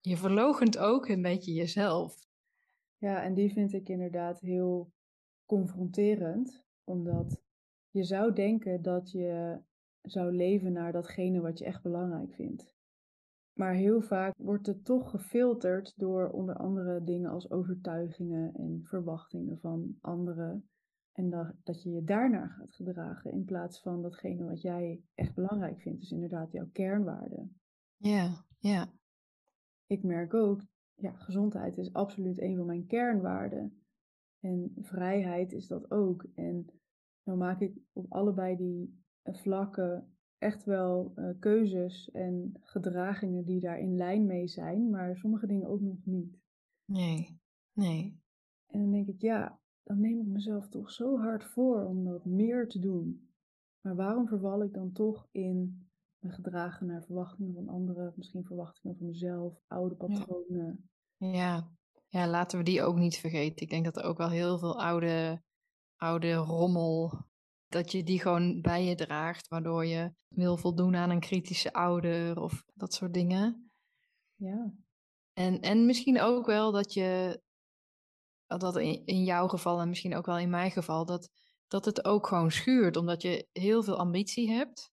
[0.00, 2.14] Je verlogent ook een beetje jezelf.
[2.96, 4.92] Ja, en die vind ik inderdaad heel
[5.46, 7.42] confronterend, omdat
[7.90, 9.60] je zou denken dat je
[10.02, 12.73] zou leven naar datgene wat je echt belangrijk vindt.
[13.54, 19.58] Maar heel vaak wordt het toch gefilterd door onder andere dingen als overtuigingen en verwachtingen
[19.58, 20.68] van anderen.
[21.12, 25.34] En dat, dat je je daarnaar gaat gedragen in plaats van datgene wat jij echt
[25.34, 26.00] belangrijk vindt.
[26.00, 27.60] Dus inderdaad jouw kernwaarden.
[27.96, 28.92] Ja, ja.
[29.86, 30.62] Ik merk ook,
[30.94, 33.84] ja, gezondheid is absoluut een van mijn kernwaarden.
[34.40, 36.26] En vrijheid is dat ook.
[36.34, 36.66] En
[37.22, 43.78] nou maak ik op allebei die vlakken echt wel uh, keuzes en gedragingen die daar
[43.78, 46.38] in lijn mee zijn, maar sommige dingen ook nog niet.
[46.84, 47.40] Nee,
[47.72, 48.22] nee.
[48.66, 52.24] En dan denk ik, ja, dan neem ik mezelf toch zo hard voor om dat
[52.24, 53.28] meer te doen.
[53.80, 58.96] Maar waarom verval ik dan toch in me gedragen naar verwachtingen van anderen, misschien verwachtingen
[58.96, 60.88] van mezelf, oude patronen?
[61.16, 61.70] Ja.
[62.08, 63.62] ja, laten we die ook niet vergeten.
[63.62, 65.42] Ik denk dat er ook wel heel veel oude,
[65.96, 67.24] oude rommel,
[67.74, 72.40] dat je die gewoon bij je draagt, waardoor je wil voldoen aan een kritische ouder
[72.40, 73.72] of dat soort dingen.
[74.34, 74.74] Ja.
[75.32, 77.42] En, en misschien ook wel dat je
[78.46, 81.30] dat in, in jouw geval en misschien ook wel in mijn geval, dat,
[81.66, 84.92] dat het ook gewoon schuurt, omdat je heel veel ambitie hebt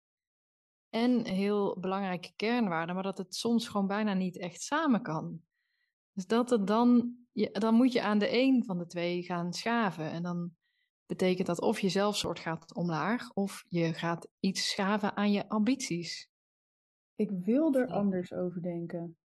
[0.88, 5.40] en heel belangrijke kernwaarden, maar dat het soms gewoon bijna niet echt samen kan.
[6.12, 9.52] Dus dat het dan je, dan moet je aan de een van de twee gaan
[9.52, 10.10] schaven.
[10.10, 10.50] En dan
[11.10, 16.30] betekent dat of je zelfsoort gaat omlaag, of je gaat iets schaven aan je ambities.
[17.14, 19.16] Ik wil er anders over denken.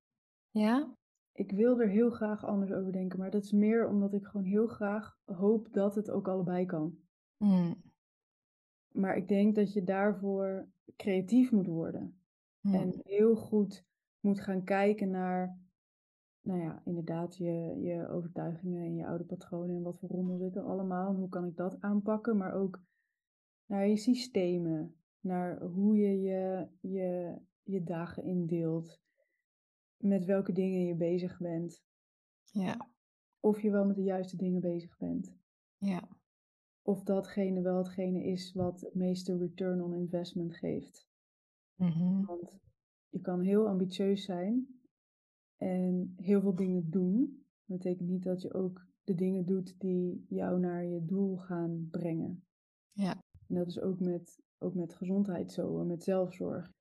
[0.49, 0.95] Ja?
[1.33, 4.45] Ik wil er heel graag anders over denken, maar dat is meer omdat ik gewoon
[4.45, 6.97] heel graag hoop dat het ook allebei kan.
[7.37, 7.81] Hmm.
[8.91, 12.19] Maar ik denk dat je daarvoor creatief moet worden.
[12.59, 12.73] Hmm.
[12.73, 13.85] En heel goed
[14.19, 15.57] moet gaan kijken naar,
[16.45, 20.55] nou ja, inderdaad, je, je overtuigingen en je oude patronen en wat voor rommel zit
[20.55, 21.09] er allemaal.
[21.09, 22.37] En hoe kan ik dat aanpakken?
[22.37, 22.81] Maar ook
[23.65, 29.01] naar je systemen, naar hoe je je, je, je dagen indeelt,
[29.97, 31.83] met welke dingen je bezig bent.
[32.51, 32.89] Ja.
[33.39, 35.35] Of je wel met de juiste dingen bezig bent.
[35.77, 36.07] Ja.
[36.81, 41.07] Of datgene wel hetgene is wat het meeste return on investment geeft.
[41.75, 42.25] Mhm.
[42.25, 42.53] Want
[43.09, 44.74] je kan heel ambitieus zijn
[45.65, 47.45] en heel veel dingen doen.
[47.65, 51.87] Dat betekent niet dat je ook de dingen doet die jou naar je doel gaan
[51.91, 52.43] brengen.
[52.91, 53.23] Ja.
[53.47, 56.71] En dat is ook met, ook met gezondheid zo en met zelfzorg.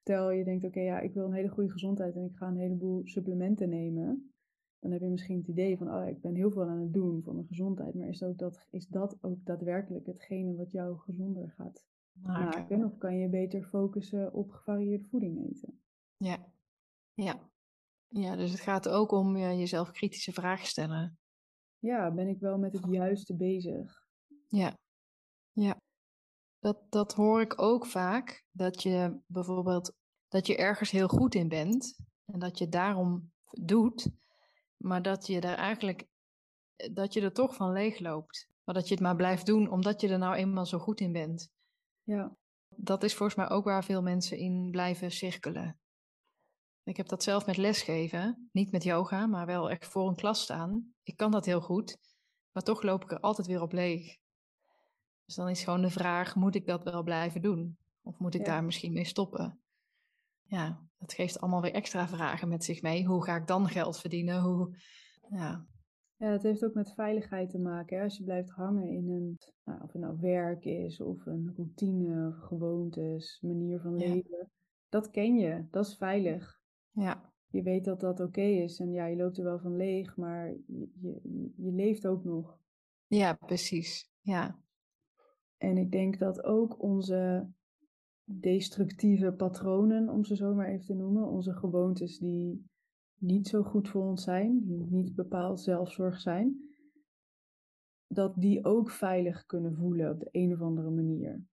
[0.00, 2.56] Stel je denkt, oké, ja, ik wil een hele goede gezondheid en ik ga een
[2.56, 4.32] heleboel supplementen nemen.
[4.78, 7.22] Dan heb je misschien het idee van, oh, ik ben heel veel aan het doen
[7.22, 7.94] voor mijn gezondheid.
[7.94, 12.84] Maar is, ook dat, is dat ook daadwerkelijk hetgene wat jou gezonder gaat maken?
[12.84, 15.80] Of kan je beter focussen op gevarieerde voeding eten?
[16.16, 16.52] Ja,
[17.14, 17.50] ja.
[18.12, 21.18] Ja, dus het gaat ook om jezelf kritische vragen stellen.
[21.78, 24.06] Ja, ben ik wel met het juiste bezig?
[24.48, 24.78] Ja,
[25.52, 25.80] ja.
[26.58, 29.94] Dat, dat hoor ik ook vaak, dat je bijvoorbeeld
[30.28, 34.10] dat je ergens heel goed in bent en dat je daarom doet,
[34.76, 36.06] maar dat je er eigenlijk
[36.92, 38.50] dat je er toch van leegloopt.
[38.64, 41.12] Maar dat je het maar blijft doen omdat je er nou eenmaal zo goed in
[41.12, 41.50] bent.
[42.02, 42.36] Ja.
[42.68, 45.80] Dat is volgens mij ook waar veel mensen in blijven cirkelen.
[46.84, 50.42] Ik heb dat zelf met lesgeven, niet met yoga, maar wel echt voor een klas
[50.42, 50.92] staan.
[51.02, 51.98] Ik kan dat heel goed,
[52.52, 54.16] maar toch loop ik er altijd weer op leeg.
[55.24, 57.76] Dus dan is gewoon de vraag, moet ik dat wel blijven doen?
[58.02, 59.60] Of moet ik daar misschien mee stoppen?
[60.42, 63.06] Ja, dat geeft allemaal weer extra vragen met zich mee.
[63.06, 64.40] Hoe ga ik dan geld verdienen?
[64.40, 64.76] Hoe,
[65.28, 65.66] ja.
[66.16, 67.96] ja, het heeft ook met veiligheid te maken.
[67.96, 68.02] Hè?
[68.02, 72.28] Als je blijft hangen in een, nou, of het nou werk is, of een routine,
[72.28, 74.50] of gewoontes, manier van leven.
[74.88, 76.61] Dat ken je, dat is veilig.
[76.92, 77.32] Ja.
[77.48, 80.48] Je weet dat dat oké is en ja, je loopt er wel van leeg, maar
[80.66, 82.58] je, je, je leeft ook nog.
[83.06, 84.10] Ja, precies.
[84.20, 84.60] Ja.
[85.56, 87.50] En ik denk dat ook onze
[88.24, 92.70] destructieve patronen, om ze zo maar even te noemen, onze gewoontes die
[93.18, 96.74] niet zo goed voor ons zijn, die niet bepaald zelfzorg zijn,
[98.06, 101.44] dat die ook veilig kunnen voelen op de een of andere manier.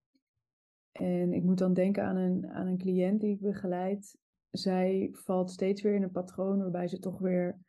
[0.92, 4.18] En ik moet dan denken aan een, aan een cliënt die ik begeleid.
[4.52, 7.60] Zij valt steeds weer in een patroon waarbij ze toch weer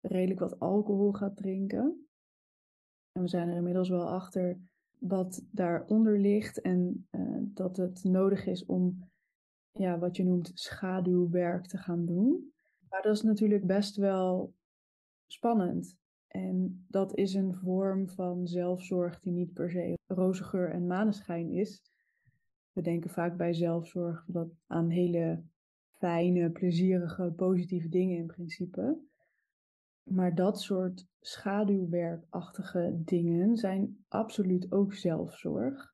[0.00, 2.06] redelijk wat alcohol gaat drinken.
[3.12, 4.58] En we zijn er inmiddels wel achter
[4.98, 9.10] wat daaronder ligt en uh, dat het nodig is om
[9.72, 12.52] ja, wat je noemt schaduwwerk te gaan doen.
[12.88, 14.54] Maar dat is natuurlijk best wel
[15.26, 15.96] spannend.
[16.28, 21.50] En dat is een vorm van zelfzorg die niet per se roze geur en maneschijn
[21.50, 21.82] is.
[22.72, 25.42] We denken vaak bij zelfzorg dat aan hele
[26.02, 28.98] fijne, plezierige, positieve dingen in principe.
[30.02, 35.92] Maar dat soort schaduwwerkachtige dingen zijn absoluut ook zelfzorg.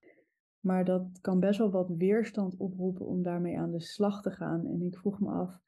[0.60, 4.66] Maar dat kan best wel wat weerstand oproepen om daarmee aan de slag te gaan.
[4.66, 5.60] En ik vroeg me af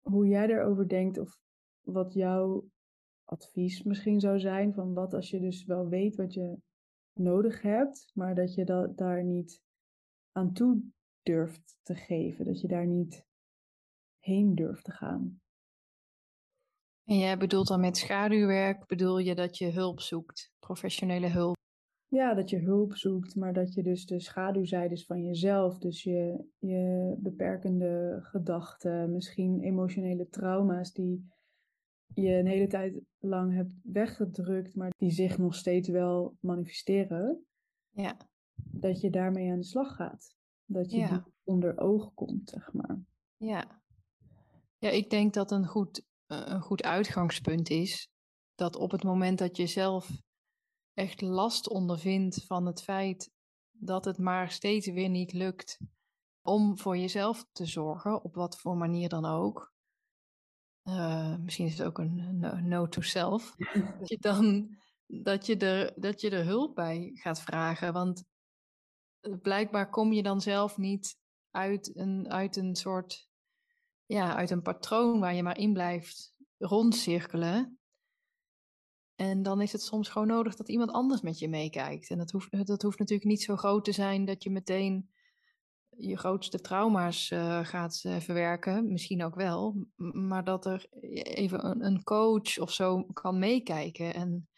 [0.00, 1.40] hoe jij erover denkt of
[1.80, 2.68] wat jouw
[3.24, 4.74] advies misschien zou zijn.
[4.74, 6.58] Van wat als je dus wel weet wat je
[7.12, 9.62] nodig hebt, maar dat je dat daar niet
[10.32, 10.82] aan toe
[11.22, 12.44] durft te geven.
[12.44, 13.26] Dat je daar niet
[14.26, 15.40] heen durft te gaan.
[17.04, 21.54] En jij bedoelt dan met schaduwwerk, bedoel je dat je hulp zoekt, professionele hulp?
[22.08, 26.44] Ja, dat je hulp zoekt, maar dat je dus de schaduwzijdes van jezelf, dus je,
[26.58, 31.28] je beperkende gedachten, misschien emotionele trauma's die
[32.14, 37.44] je een hele tijd lang hebt weggedrukt, maar die zich nog steeds wel manifesteren.
[37.90, 38.16] Ja.
[38.54, 40.36] Dat je daarmee aan de slag gaat.
[40.64, 41.26] Dat je ja.
[41.44, 42.98] onder ogen komt, zeg maar.
[43.36, 43.84] Ja.
[44.86, 48.08] Ja, ik denk dat een goed een goed uitgangspunt is
[48.54, 50.10] dat op het moment dat je zelf
[50.94, 53.30] echt last ondervindt van het feit
[53.70, 55.78] dat het maar steeds weer niet lukt
[56.42, 59.72] om voor jezelf te zorgen, op wat voor manier dan ook.
[60.84, 63.54] Uh, misschien is het ook een no, to self.
[63.98, 67.92] dat je dan dat je, er, dat je er hulp bij gaat vragen.
[67.92, 68.24] Want
[69.42, 71.16] blijkbaar kom je dan zelf niet
[71.50, 73.28] uit een, uit een soort
[74.06, 77.78] ja, uit een patroon waar je maar in blijft rondcirkelen.
[79.14, 82.10] En dan is het soms gewoon nodig dat iemand anders met je meekijkt.
[82.10, 85.10] En dat hoeft, dat hoeft natuurlijk niet zo groot te zijn dat je meteen
[85.98, 88.92] je grootste trauma's uh, gaat uh, verwerken.
[88.92, 89.86] Misschien ook wel.
[89.96, 90.86] Maar dat er
[91.22, 94.14] even een, een, coach of zo kan meekijken.
[94.14, 94.48] En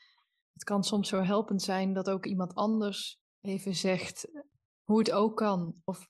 [0.53, 4.29] het kan soms zo helpend zijn dat ook iemand anders even zegt
[4.83, 5.75] hoe het ook kan.
[5.85, 6.09] Of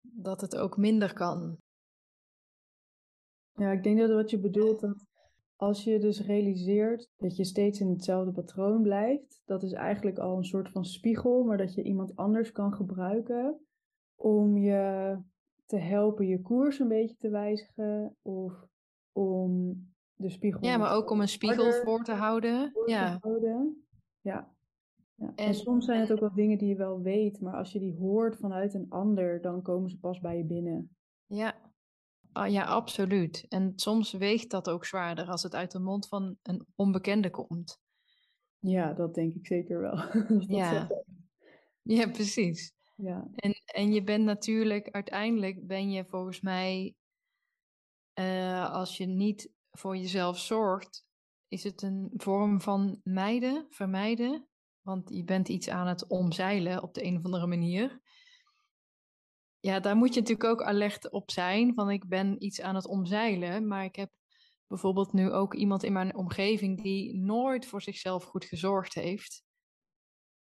[0.00, 1.58] dat het ook minder kan.
[3.60, 5.06] Ja, ik denk dat wat je bedoelt, dat
[5.56, 10.36] als je dus realiseert dat je steeds in hetzelfde patroon blijft, dat is eigenlijk al
[10.36, 13.60] een soort van spiegel, maar dat je iemand anders kan gebruiken
[14.14, 15.16] om je
[15.66, 18.66] te helpen je koers een beetje te wijzigen of
[19.12, 19.82] om
[20.14, 20.64] de spiegel.
[20.64, 22.70] Ja, maar ook om een spiegel voor te houden.
[22.72, 23.18] Voor ja.
[23.18, 23.84] Te houden.
[24.20, 24.54] ja.
[25.14, 25.34] Ja.
[25.34, 27.78] En, en, soms zijn het ook wel dingen die je wel weet, maar als je
[27.78, 30.96] die hoort vanuit een ander, dan komen ze pas bij je binnen.
[31.26, 31.69] Ja,
[32.32, 33.46] Ah, ja, absoluut.
[33.48, 37.80] En soms weegt dat ook zwaarder als het uit de mond van een onbekende komt.
[38.58, 39.96] Ja, dat denk ik zeker wel.
[40.58, 40.88] ja.
[41.82, 42.72] ja, precies.
[42.96, 43.28] Ja.
[43.34, 46.94] En, en je bent natuurlijk, uiteindelijk ben je volgens mij,
[48.14, 51.04] uh, als je niet voor jezelf zorgt,
[51.48, 54.48] is het een vorm van mijden, vermijden.
[54.80, 58.00] Want je bent iets aan het omzeilen op de een of andere manier
[59.60, 61.74] ja, daar moet je natuurlijk ook alert op zijn.
[61.74, 64.10] Van ik ben iets aan het omzeilen, maar ik heb
[64.66, 69.42] bijvoorbeeld nu ook iemand in mijn omgeving die nooit voor zichzelf goed gezorgd heeft.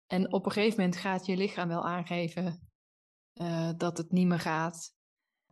[0.05, 2.69] En op een gegeven moment gaat je lichaam wel aangeven
[3.33, 4.93] uh, dat het niet meer gaat.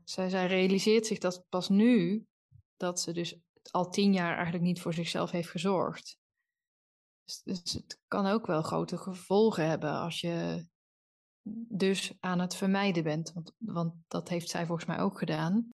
[0.04, 2.26] Zij, zij realiseert zich dat pas nu
[2.78, 3.40] dat ze dus
[3.72, 6.18] al tien jaar eigenlijk niet voor zichzelf heeft gezorgd.
[7.24, 10.68] Dus, dus het kan ook wel grote gevolgen hebben als je
[11.70, 13.34] dus aan het vermijden bent.
[13.34, 15.70] Want, want dat heeft zij volgens mij ook gedaan.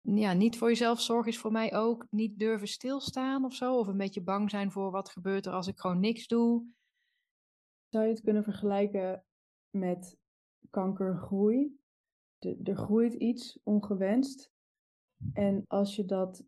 [0.00, 3.78] Ja, niet voor jezelf zorgen is voor mij ook niet durven stilstaan of zo.
[3.78, 6.66] Of een beetje bang zijn voor wat gebeurt er als ik gewoon niks doe.
[7.88, 9.24] Zou je het kunnen vergelijken
[9.70, 10.16] met
[10.70, 11.78] kankergroei?
[12.40, 14.50] er groeit iets ongewenst.
[15.32, 16.44] En als je dat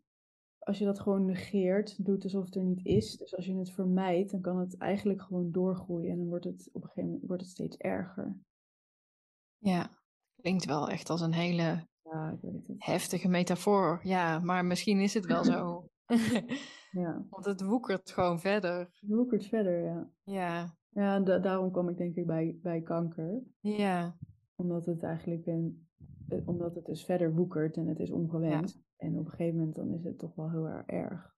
[0.63, 3.17] als je dat gewoon negeert, doet alsof het er niet is.
[3.17, 6.11] Dus als je het vermijdt, dan kan het eigenlijk gewoon doorgroeien.
[6.11, 8.37] En dan wordt het op een gegeven moment wordt het steeds erger.
[9.57, 9.89] Ja,
[10.41, 12.75] klinkt wel echt als een hele ja, ik weet het.
[12.77, 13.99] heftige metafoor.
[14.03, 15.87] Ja, maar misschien is het wel zo.
[17.03, 17.25] ja.
[17.29, 18.79] Want het woekert gewoon verder.
[18.79, 20.09] Het woekert verder, ja.
[20.23, 20.77] Ja.
[20.89, 23.41] Ja, daarom kwam ik denk ik bij, bij kanker.
[23.59, 24.17] Ja.
[24.55, 25.57] Omdat het eigenlijk eh,
[26.45, 28.81] omdat het dus verder woekert en het is ongewenst.
[29.03, 31.35] En op een gegeven moment dan is het toch wel heel erg erg.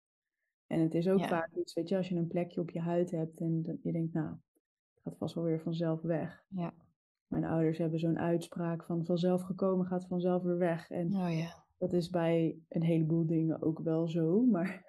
[0.68, 3.12] En het is ook vaak iets, weet je, als je een plekje op je huid
[3.12, 4.30] hebt en je denkt, nou,
[4.94, 6.46] het gaat vast wel weer vanzelf weg.
[6.48, 6.74] Ja.
[7.28, 10.90] Mijn ouders hebben zo'n uitspraak van vanzelf gekomen gaat vanzelf weer weg.
[10.90, 11.66] En oh, ja.
[11.78, 14.42] dat is bij een heleboel dingen ook wel zo.
[14.52, 14.84] Maar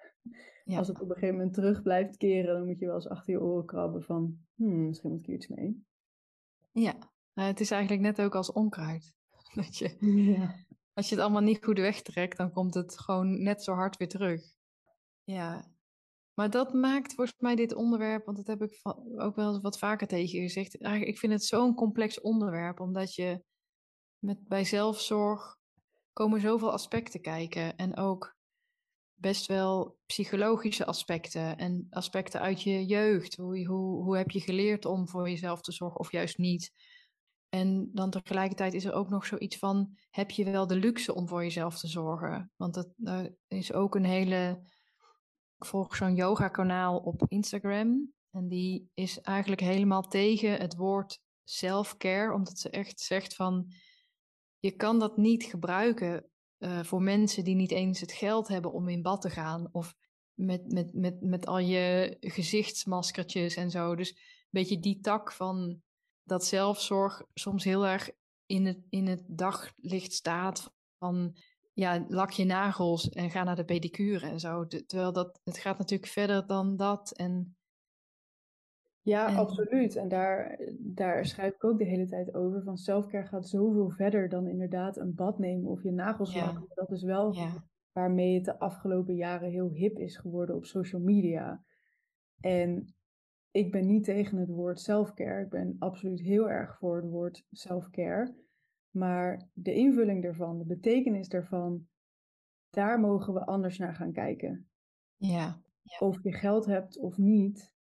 [0.65, 0.77] ja.
[0.77, 3.33] als het op een gegeven moment terug blijft keren, dan moet je wel eens achter
[3.33, 5.85] je oren krabben van, hmm, misschien moet ik hier iets mee.
[6.71, 6.95] Ja,
[7.33, 9.15] nou, het is eigenlijk net ook als onkruid.
[9.55, 10.65] Dat je, ja
[10.97, 14.07] als je het allemaal niet goed wegtrekt, dan komt het gewoon net zo hard weer
[14.07, 14.41] terug.
[15.23, 15.71] Ja,
[16.33, 18.79] maar dat maakt volgens mij dit onderwerp, want dat heb ik
[19.17, 20.81] ook wel wat vaker tegen je gezegd.
[20.81, 23.43] Eigenlijk, ik vind het zo'n complex onderwerp, omdat je
[24.19, 25.57] met, bij zelfzorg
[26.13, 27.75] komen zoveel aspecten kijken.
[27.75, 28.35] En ook
[29.13, 33.35] best wel psychologische aspecten en aspecten uit je jeugd.
[33.35, 36.71] Hoe, hoe, hoe heb je geleerd om voor jezelf te zorgen of juist niet?
[37.49, 41.27] En dan tegelijkertijd is er ook nog zoiets van: heb je wel de luxe om
[41.27, 42.51] voor jezelf te zorgen?
[42.55, 44.59] Want dat, is ook een hele.
[45.57, 48.13] Ik volg zo'n yoga-kanaal op Instagram.
[48.31, 53.73] En die is eigenlijk helemaal tegen het woord self-care, omdat ze echt zegt van:
[54.59, 58.89] je kan dat niet gebruiken uh, voor mensen die niet eens het geld hebben om
[58.89, 59.69] in bad te gaan.
[59.71, 59.95] Of
[60.33, 63.95] met, met, met, met al je gezichtsmaskertjes en zo.
[63.95, 65.81] Dus een beetje die tak van
[66.27, 68.09] dat zelfzorg soms heel erg
[68.45, 71.35] in het, in het daglicht staat van
[71.73, 74.67] ja, lak je nagels en ga naar de pedicure en zo.
[74.67, 77.11] terwijl dat, het gaat natuurlijk verder dan dat.
[77.11, 77.55] En,
[79.01, 79.95] ja, absoluut.
[79.95, 82.63] En daar, daar schrijf ik ook de hele tijd over.
[82.63, 86.67] Van selfcare gaat zoveel verder dan inderdaad een bad nemen of je nagels lakken.
[86.73, 87.35] Dat is wel
[87.91, 91.63] waarmee het de afgelopen jaren heel hip is geworden op social media.
[92.39, 92.95] En
[93.51, 95.43] ik ben niet tegen het woord self-care.
[95.43, 98.35] Ik ben absoluut heel erg voor het woord self-care.
[98.89, 101.87] Maar de invulling daarvan, de betekenis daarvan,
[102.69, 104.69] daar mogen we anders naar gaan kijken.
[105.15, 105.61] Ja.
[105.99, 107.73] Of je geld hebt of niet,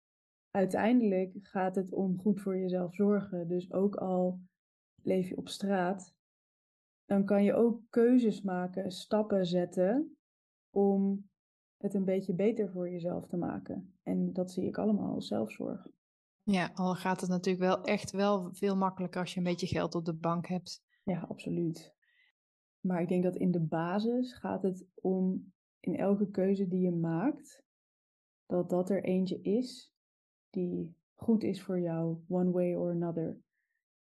[0.51, 3.49] uiteindelijk gaat het om goed voor jezelf zorgen.
[3.49, 4.41] Dus ook al
[5.03, 6.14] leef je op straat,
[7.05, 10.17] dan kan je ook keuzes maken, stappen zetten
[10.71, 11.29] om
[11.77, 13.95] het een beetje beter voor jezelf te maken.
[14.03, 15.87] En dat zie ik allemaal als zelfzorg.
[16.43, 19.95] Ja, al gaat het natuurlijk wel echt wel veel makkelijker als je een beetje geld
[19.95, 20.85] op de bank hebt.
[21.03, 21.95] Ja, absoluut.
[22.81, 26.93] Maar ik denk dat in de basis gaat het om in elke keuze die je
[26.93, 27.64] maakt,
[28.47, 29.95] dat dat er eentje is
[30.51, 33.41] die goed is voor jou, one way or another.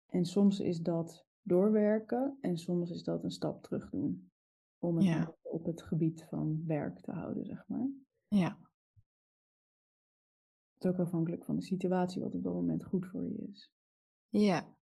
[0.05, 4.31] En soms is dat doorwerken en soms is dat een stap terug doen.
[4.85, 7.89] Om het op het gebied van werk te houden, zeg maar.
[8.27, 8.57] Ja.
[10.73, 13.71] Het is ook afhankelijk van de situatie wat op dat moment goed voor je is.
[14.29, 14.75] Ja.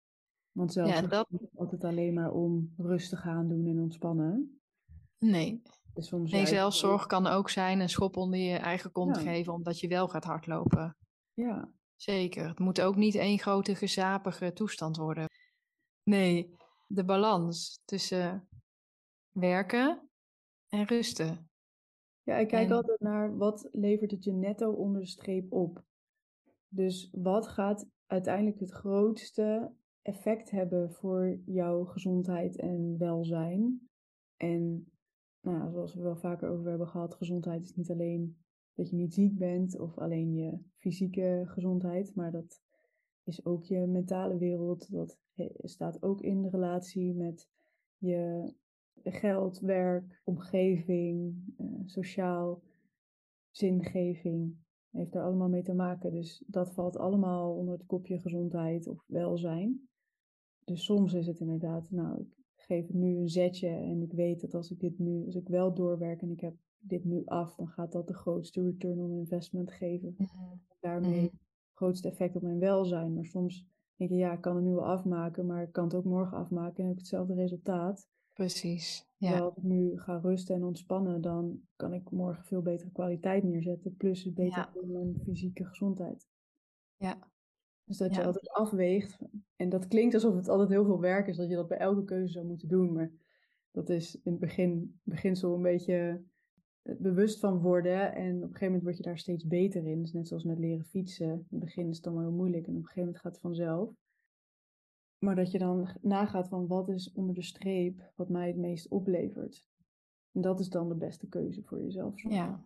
[0.52, 1.30] Want zelfs ja, dat...
[1.30, 4.62] niet altijd alleen maar om rustig gaan doen en ontspannen.
[5.20, 5.62] Nee.
[5.94, 9.80] Dus soms nee, zelfzorg kan ook zijn een schop onder je eigen kont geven omdat
[9.80, 10.98] je wel gaat hardlopen.
[11.34, 11.72] Ja.
[11.96, 12.48] Zeker.
[12.48, 15.30] Het moet ook niet één grote gezapige toestand worden.
[16.04, 16.56] Nee,
[16.88, 18.48] de balans tussen
[19.34, 20.10] werken
[20.70, 21.50] en rusten.
[22.24, 25.84] Ja, ik kijk altijd naar wat levert het je netto onder de streep op.
[26.68, 33.90] Dus wat gaat uiteindelijk het grootste effect hebben voor jouw gezondheid en welzijn?
[34.38, 34.92] En
[35.42, 38.38] nou, zoals we wel vaker over hebben gehad, gezondheid is niet alleen
[38.74, 42.62] dat je niet ziek bent of alleen je fysieke gezondheid, maar dat
[43.24, 44.92] is ook je mentale wereld.
[44.92, 45.20] Dat
[45.64, 47.50] staat ook in relatie met
[47.98, 48.54] je
[49.12, 52.62] geld, werk, omgeving, uh, sociaal,
[53.52, 54.56] zingeving.
[54.92, 56.12] Heeft daar allemaal mee te maken.
[56.12, 59.88] Dus dat valt allemaal onder het kopje gezondheid of welzijn.
[60.64, 64.42] Dus soms is het inderdaad, nou, ik geef het nu een zetje en ik weet
[64.42, 67.56] dat als ik dit nu, als ik wel doorwerk en ik heb dit nu af,
[67.56, 70.16] dan gaat dat de grootste return on investment geven.
[70.18, 71.32] Mm Daarmee het
[71.74, 73.14] grootste effect op mijn welzijn.
[73.14, 75.94] Maar soms denk je, ja, ik kan het nu wel afmaken, maar ik kan het
[75.94, 78.08] ook morgen afmaken en heb ik hetzelfde resultaat.
[78.34, 79.08] Precies.
[79.18, 79.40] Ja.
[79.40, 83.96] als ik nu ga rusten en ontspannen, dan kan ik morgen veel betere kwaliteit neerzetten.
[83.96, 86.28] Plus het beter voor mijn fysieke gezondheid.
[86.98, 87.32] Ja.
[87.84, 89.20] Dus dat je altijd afweegt.
[89.56, 92.04] En dat klinkt alsof het altijd heel veel werk is, dat je dat bij elke
[92.04, 92.94] keuze zou moeten doen.
[92.94, 93.12] Maar
[93.72, 96.24] dat is in het begin, beginsel een beetje
[96.82, 98.14] bewust van worden.
[98.14, 100.02] En op een gegeven moment word je daar steeds beter in.
[100.02, 101.30] Dus net zoals met leren fietsen.
[101.30, 103.32] In het begin is het dan wel heel moeilijk en op een gegeven moment gaat
[103.32, 103.94] het vanzelf.
[105.24, 108.88] Maar dat je dan nagaat van wat is onder de streep wat mij het meest
[108.88, 109.68] oplevert.
[110.32, 112.22] En dat is dan de beste keuze voor jezelf.
[112.22, 112.64] Ja.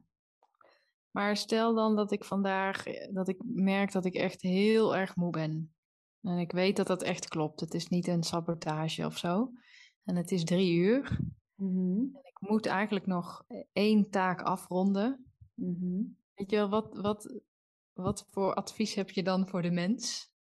[1.11, 5.15] Maar stel dan dat ik vandaag, eh, dat ik merk dat ik echt heel erg
[5.15, 5.73] moe ben.
[6.21, 7.59] En ik weet dat dat echt klopt.
[7.59, 9.51] Het is niet een sabotage of zo.
[10.03, 11.19] En het is drie uur.
[11.55, 11.99] Mhm.
[11.99, 15.31] En ik moet eigenlijk nog eh, één taak afronden.
[15.53, 16.03] Mhm.
[16.33, 17.41] Weet je wel, wat, wat,
[17.93, 20.35] wat voor advies heb je dan voor de mens?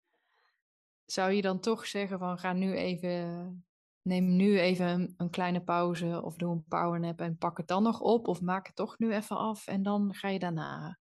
[1.04, 3.64] Zou je dan toch zeggen van ga nu even,
[4.02, 8.00] neem nu even een, kleine pauze of doe een powernap en pak het dan nog
[8.00, 10.98] op of maak het toch nu even af en dan ga je daarna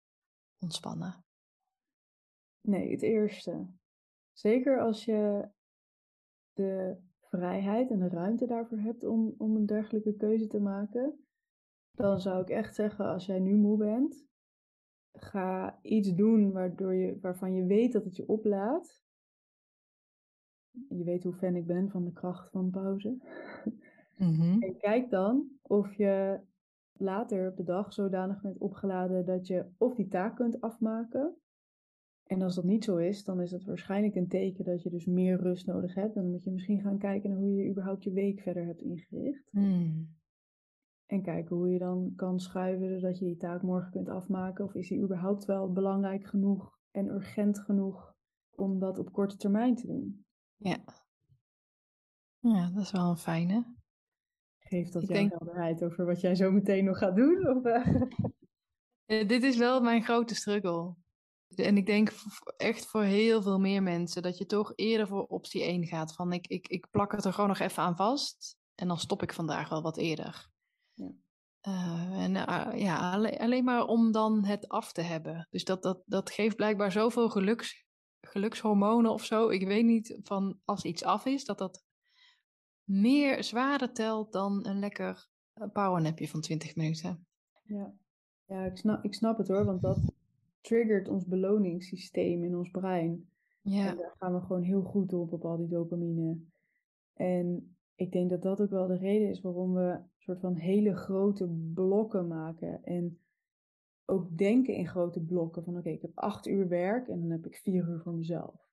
[0.59, 1.25] ontspannen?
[2.61, 3.67] Nee, het eerste.
[4.33, 5.49] Zeker als je
[6.53, 11.25] de vrijheid en de ruimte daarvoor hebt om, om een dergelijke keuze te maken,
[11.91, 14.25] dan zou ik echt zeggen, als jij nu moe bent,
[15.13, 19.03] ga iets doen waardoor je, waarvan je weet dat het je oplaadt.
[20.89, 23.17] Je weet hoe fan ik ben van de kracht van pauze.
[24.17, 24.63] Mhm.
[24.63, 26.41] En kijk dan of je
[26.93, 31.41] later op de dag zodanig bent opgeladen dat je of die taak kunt afmaken,
[32.31, 35.07] en als dat niet zo is, dan is het waarschijnlijk een teken dat je dus
[35.07, 36.15] meer rust nodig hebt.
[36.15, 39.51] Dan moet je misschien gaan kijken naar hoe je überhaupt je week verder hebt ingericht.
[39.51, 40.09] Hmm.
[41.07, 44.65] En kijken hoe je dan kan schuiven zodat je die taak morgen kunt afmaken.
[44.65, 48.15] Of is die überhaupt wel belangrijk genoeg en urgent genoeg
[48.55, 50.25] om dat op korte termijn te doen?
[50.63, 50.79] Ja.
[52.39, 53.75] Ja, dat is wel een fijne.
[54.59, 57.49] Geeft dat jouw helderheid over wat jij zo meteen nog gaat doen?
[57.49, 58.03] Of, uh...
[59.29, 60.95] dit is wel mijn grote struggle.
[61.55, 62.13] En ik denk
[62.57, 66.15] echt voor heel veel meer mensen dat je toch eerder voor optie 1 gaat.
[66.15, 69.23] Van ik, ik, ik plak het er gewoon nog even aan vast en dan stop
[69.23, 70.49] ik vandaag wel wat eerder.
[70.95, 71.13] Ja.
[71.69, 75.47] Uh, en uh, ja, alleen, alleen, maar om dan het af te hebben.
[75.51, 77.85] Dus dat, dat, dat geeft blijkbaar zoveel geluks,
[78.21, 79.49] gelukshormonen of zo.
[79.49, 81.85] Ik weet niet van als iets af is, dat dat
[82.85, 87.27] meer zwaarder telt dan een lekker eh, powernapje van 20 minuten.
[87.63, 87.95] Ja,
[88.47, 89.99] ja ik, snap, ik snap het hoor, want dat,
[90.61, 93.29] triggert ons beloningssysteem in ons brein.
[93.63, 93.89] Ja.
[93.89, 96.39] En daar gaan we gewoon heel goed op, op al die dopamine.
[97.15, 100.95] En ik denk dat dat ook wel de reden is waarom we soort van hele
[100.95, 102.85] grote blokken maken.
[102.85, 103.19] En
[104.11, 107.47] ook denken in grote blokken van oké, ik heb acht uur werk en dan heb
[107.47, 108.69] ik vier uur voor mezelf.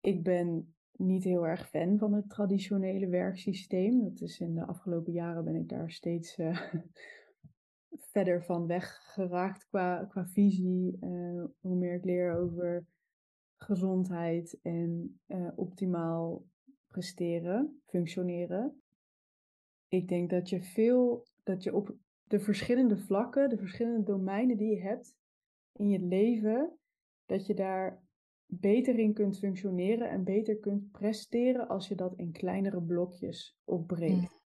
[0.00, 4.02] Ik ben niet heel erg fan van het traditionele werksysteem.
[4.02, 6.60] Dat is in de afgelopen jaren ben ik daar steeds uh,
[8.12, 10.98] verder van weg geraakt qua, qua visie.
[11.00, 12.86] Uh, hoe meer ik leer over
[13.56, 16.44] gezondheid en uh, optimaal
[16.86, 18.82] presteren, functioneren.
[19.88, 21.96] Ik denk dat je veel, dat je op
[22.30, 25.16] de verschillende vlakken, de verschillende domeinen die je hebt
[25.72, 26.78] in je leven,
[27.26, 28.02] dat je daar
[28.46, 34.40] beter in kunt functioneren en beter kunt presteren als je dat in kleinere blokjes opbreekt.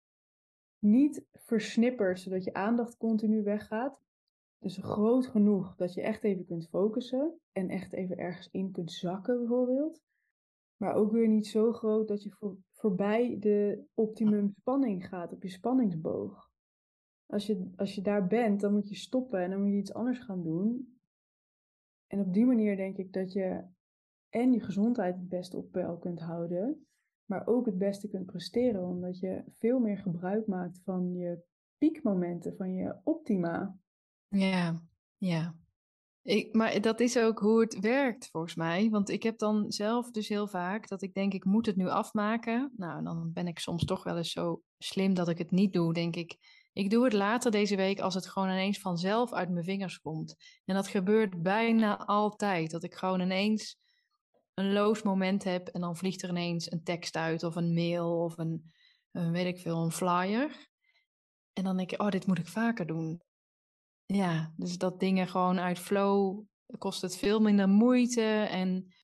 [0.78, 4.01] Niet versnipperd, zodat je aandacht continu weggaat.
[4.59, 8.93] Dus groot genoeg dat je echt even kunt focussen en echt even ergens in kunt
[8.93, 10.03] zakken, bijvoorbeeld.
[10.76, 15.43] Maar ook weer niet zo groot dat je voor, voorbij de optimum spanning gaat op
[15.43, 16.50] je spanningsboog.
[17.31, 19.95] Als je, als je daar bent, dan moet je stoppen en dan moet je iets
[19.95, 20.99] anders gaan doen.
[22.07, 23.64] En op die manier denk ik dat je
[24.28, 26.87] en je gezondheid het beste op peil kunt houden,
[27.24, 31.43] maar ook het beste kunt presteren, omdat je veel meer gebruik maakt van je
[31.78, 33.78] piekmomenten, van je optima.
[34.28, 34.83] Ja,
[35.16, 35.55] ja.
[36.22, 38.91] Ik, maar dat is ook hoe het werkt volgens mij.
[38.91, 41.89] Want ik heb dan zelf dus heel vaak dat ik denk, ik moet het nu
[41.89, 42.72] afmaken.
[42.76, 45.95] Nou, dan ben ik soms toch wel eens zo slim dat ik het niet doe.
[45.95, 46.39] Denk ik,
[46.73, 50.37] ik doe het later deze week als het gewoon ineens vanzelf uit mijn vingers komt.
[50.64, 52.71] En dat gebeurt bijna altijd.
[52.71, 53.79] Dat ik gewoon ineens
[54.55, 58.23] een loos moment heb en dan vliegt er ineens een tekst uit of een mail
[58.23, 58.73] of een,
[59.11, 60.68] een weet ik veel, een flyer.
[61.53, 63.23] En dan denk ik, oh, dit moet ik vaker doen.
[64.07, 66.45] Ja, dus dat dingen gewoon uit flow
[66.79, 68.95] kost het veel minder moeite en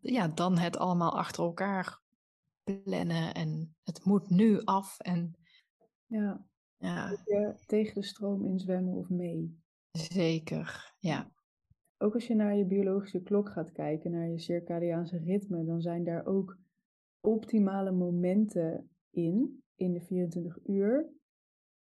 [0.00, 2.00] ja, dan het allemaal achter elkaar
[2.64, 5.36] plannen en het moet nu af en
[6.06, 6.47] ja,
[6.78, 7.16] ja.
[7.24, 9.58] je tegen de stroom in zwemmen of mee.
[9.92, 11.30] Zeker, ja.
[11.98, 16.04] Ook als je naar je biologische klok gaat kijken, naar je circadiaanse ritme, dan zijn
[16.04, 16.58] daar ook
[17.20, 21.08] optimale momenten in, in de 24 uur,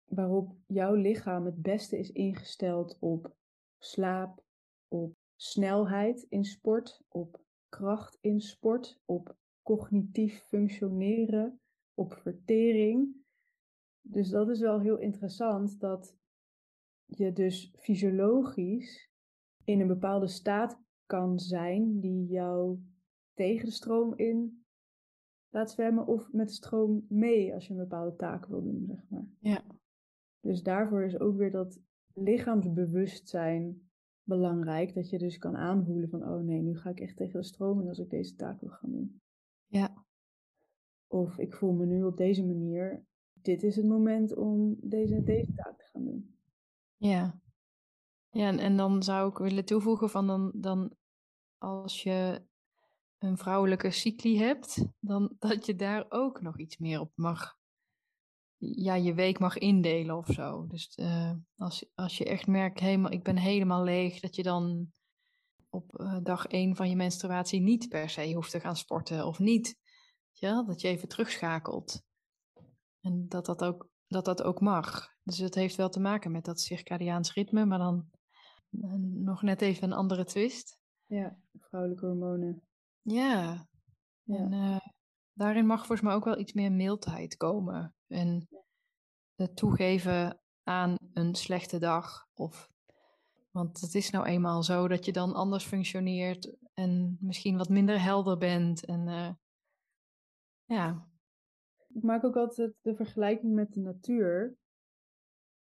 [0.06, 3.36] waarop jouw lichaam het beste is ingesteld op
[3.80, 4.44] slaap,
[4.88, 11.60] op snelheid in sport, op kracht in sport, op cognitief functioneren,
[11.94, 13.21] op vertering.
[14.02, 16.16] Dus dat is wel heel interessant dat
[17.06, 19.12] je dus fysiologisch
[19.64, 22.80] in een bepaalde staat kan zijn die jou
[23.34, 24.66] tegen de stroom in
[25.50, 29.10] laat zwemmen of met de stroom mee als je een bepaalde taak wil doen, zeg
[29.10, 29.26] maar.
[29.40, 29.64] Ja.
[30.40, 31.80] Dus daarvoor is ook weer dat
[32.14, 33.90] lichaamsbewustzijn
[34.24, 34.94] belangrijk.
[34.94, 37.82] Dat je dus kan aanvoelen van, oh nee, nu ga ik echt tegen de stroom
[37.82, 39.22] in als ik deze taak wil gaan doen.
[39.66, 40.06] Ja.
[41.08, 43.06] Of ik voel me nu op deze manier,
[43.42, 46.36] dit is het moment om deze, deze taak te gaan doen.
[46.98, 47.40] Ja.
[48.30, 50.96] Ja, en, en dan zou ik willen toevoegen van dan, dan
[51.58, 52.42] als je
[53.18, 57.60] een vrouwelijke cycli hebt, dan dat je daar ook nog iets meer op mag
[58.62, 60.68] ja, je week mag indelen of zo.
[60.68, 64.92] Dus uh, als, als je echt merkt, helemaal, ik ben helemaal leeg, dat je dan
[65.70, 69.40] op uh, dag één van je menstruatie niet per se hoeft te gaan sporten of
[69.40, 69.80] niet.
[70.32, 72.04] Ja, dat je even terugschakelt.
[73.02, 75.10] En dat dat ook, dat dat ook mag.
[75.24, 78.10] Dus het heeft wel te maken met dat circadiaans ritme, maar dan
[79.24, 80.80] nog net even een andere twist.
[81.06, 82.62] Ja, vrouwelijke hormonen.
[83.02, 83.68] Ja.
[84.24, 84.36] ja.
[84.36, 84.82] En
[85.34, 87.96] daarin mag volgens mij ook wel iets meer mildheid komen.
[88.08, 88.48] En
[89.36, 92.28] het toegeven aan een slechte dag.
[92.34, 92.70] Of,
[93.52, 98.02] want het is nou eenmaal zo dat je dan anders functioneert en misschien wat minder
[98.02, 98.86] helder bent.
[98.86, 99.30] En uh,
[100.66, 101.10] ja.
[101.94, 104.56] Ik maak ook altijd de vergelijking met de natuur.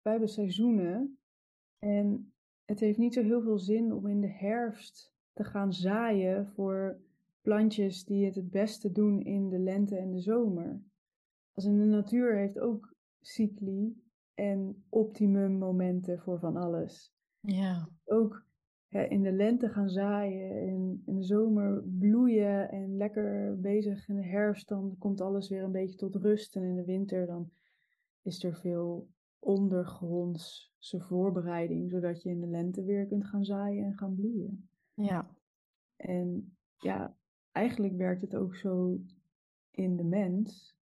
[0.02, 1.18] Wij hebben seizoenen.
[1.78, 2.32] En
[2.64, 7.00] het heeft niet zo heel veel zin om in de herfst te gaan zaaien voor
[7.40, 10.82] plantjes die het het beste doen in de lente en de zomer.
[11.52, 14.02] Als in de natuur heeft ook cycli
[14.34, 17.12] en optimum momenten voor van alles.
[17.40, 17.88] Ja.
[18.04, 18.46] Ook
[18.88, 24.26] in de lente gaan zaaien en in de zomer bloeien en lekker bezig in de
[24.26, 26.56] herfst, dan komt alles weer een beetje tot rust.
[26.56, 27.50] En in de winter dan
[28.22, 29.08] is er veel
[29.38, 34.68] ondergrondse voorbereiding, zodat je in de lente weer kunt gaan zaaien en gaan bloeien.
[34.94, 35.36] Ja.
[35.96, 37.16] En ja,
[37.52, 39.00] eigenlijk werkt het ook zo
[39.70, 40.76] in de mens.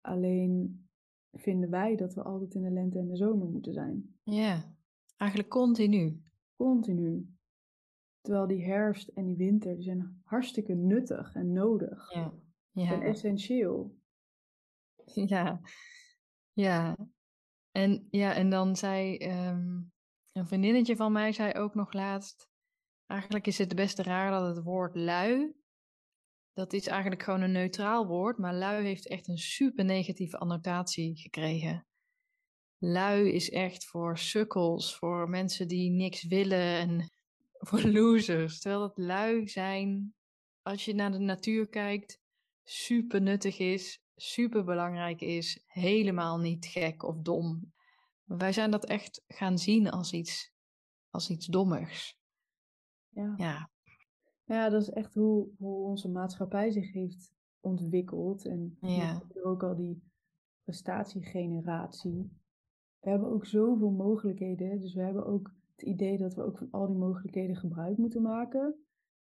[0.00, 0.84] Alleen
[1.32, 4.14] vinden wij dat we altijd in de lente en de zomer moeten zijn.
[4.22, 4.74] Ja,
[5.16, 6.22] eigenlijk continu.
[6.56, 7.28] Continu.
[8.20, 12.14] Terwijl die herfst en die winter, die zijn hartstikke nuttig en nodig.
[12.14, 12.32] Ja.
[12.70, 12.92] ja.
[12.92, 13.98] En essentieel.
[15.14, 15.60] Ja,
[16.52, 16.96] ja.
[17.70, 19.92] En, ja, en dan zei um,
[20.32, 22.48] een vriendinnetje van mij zei ook nog laatst...
[23.06, 25.60] Eigenlijk is het best raar dat het woord lui
[26.60, 31.16] dat is eigenlijk gewoon een neutraal woord, maar lui heeft echt een super negatieve annotatie
[31.16, 31.86] gekregen.
[32.78, 37.12] lui is echt voor sukkels, voor mensen die niks willen en
[37.60, 38.60] voor losers.
[38.60, 40.14] Terwijl het lui zijn,
[40.62, 42.20] als je naar de natuur kijkt,
[42.64, 47.72] super nuttig is, super belangrijk is, helemaal niet gek of dom.
[48.24, 50.52] Wij zijn dat echt gaan zien als iets,
[51.10, 52.18] als iets dommers.
[53.08, 53.34] Ja.
[53.36, 53.70] ja.
[54.44, 58.46] Ja, dat is echt hoe, hoe onze maatschappij zich heeft ontwikkeld.
[58.46, 59.22] En ja.
[59.42, 60.02] ook al die
[60.62, 62.30] prestatiegeneratie.
[63.00, 64.80] We hebben ook zoveel mogelijkheden.
[64.80, 68.22] Dus we hebben ook het idee dat we ook van al die mogelijkheden gebruik moeten
[68.22, 68.74] maken.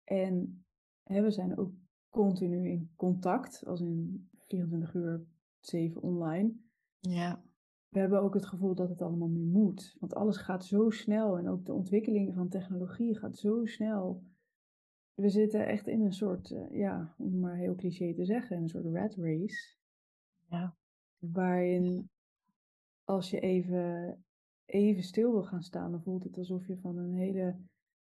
[0.04, 0.66] En
[1.04, 1.72] hè, we zijn ook
[2.10, 5.26] continu in contact, als in 24 uur
[5.60, 6.54] 7 online.
[7.00, 7.44] Ja.
[7.90, 9.96] We hebben ook het gevoel dat het allemaal nu moet.
[10.00, 14.24] Want alles gaat zo snel en ook de ontwikkeling van technologie gaat zo snel.
[15.14, 18.70] We zitten echt in een soort, uh, ja, om maar heel cliché te zeggen, een
[18.70, 19.78] soort rat race.
[20.50, 20.76] Ja.
[21.18, 22.10] Waarin
[23.04, 24.24] als je even,
[24.70, 27.56] even stil wil gaan staan, dan voelt het alsof je van een hele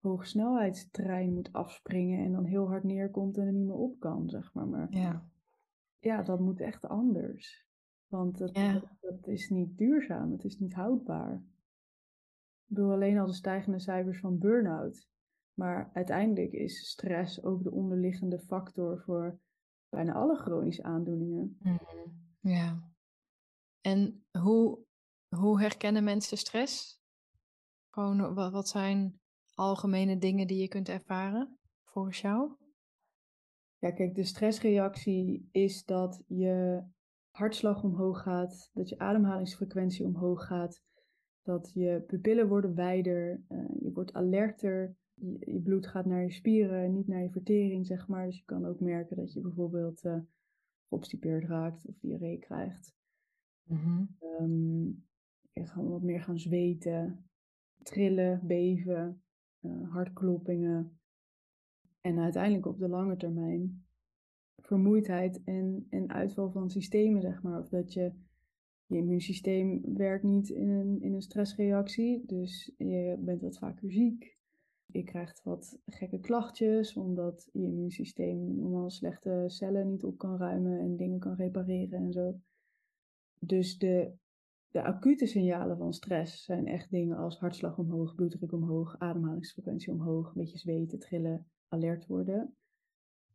[0.00, 4.54] hoogsnelheidstrein moet afspringen en dan heel hard neerkomt en er niet meer op kan, zeg
[4.54, 4.68] maar.
[4.68, 5.28] maar ja.
[5.98, 7.68] ja, dat moet echt anders.
[8.06, 8.54] Want dat,
[9.00, 11.34] dat, is niet duurzaam, het is niet houdbaar.
[11.34, 15.08] Ik bedoel alleen al de stijgende cijfers van burn-out.
[15.54, 19.38] Maar uiteindelijk is stress ook de onderliggende factor voor
[19.88, 21.58] bijna alle chronische aandoeningen.
[21.62, 21.78] Mhm.
[22.40, 22.90] Ja.
[23.80, 24.78] En hoe,
[25.36, 27.00] hoe herkennen mensen stress?
[27.90, 29.20] Gewoon, wat zijn
[29.54, 32.54] algemene dingen die je kunt ervaren volgens jou?
[33.78, 36.82] Ja, kijk, de stressreactie is dat je
[37.30, 40.82] hartslag omhoog gaat, dat je ademhalingsfrequentie omhoog gaat,
[41.42, 46.32] dat je pupillen worden wijder, uh, je wordt alerter, je, je, bloed gaat naar je
[46.32, 48.26] spieren, niet naar je vertering, zeg maar.
[48.26, 52.94] Dus je kan ook merken dat je bijvoorbeeld uh, raakt of diarree krijgt.
[53.62, 55.08] Mm
[55.60, 57.24] je gaat wat meer gaan zweten,
[57.82, 59.22] trillen, beven,
[59.60, 60.98] uh, hartkloppingen.
[62.00, 63.84] En uiteindelijk op de lange termijn
[64.62, 67.60] vermoeidheid en, en uitval van systemen, zeg maar.
[67.60, 68.12] Of dat je,
[68.86, 74.38] je immuunsysteem werkt niet in een, in een stressreactie, dus je bent wat vaker ziek.
[74.86, 80.78] Je krijgt wat gekke klachtjes, omdat je immuunsysteem normaal slechte cellen niet op kan ruimen
[80.78, 82.40] en dingen kan repareren en zo.
[83.38, 84.12] Dus de,
[84.70, 90.26] de acute signalen van stress zijn echt dingen als hartslag omhoog, bloeddruk omhoog, ademhalingsfrequentie omhoog,
[90.26, 92.56] een beetje zweten, trillen, alert worden.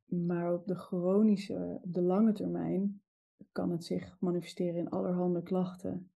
[0.05, 3.01] Maar op de chronische, op de lange termijn,
[3.51, 6.11] kan het zich manifesteren in allerhande klachten.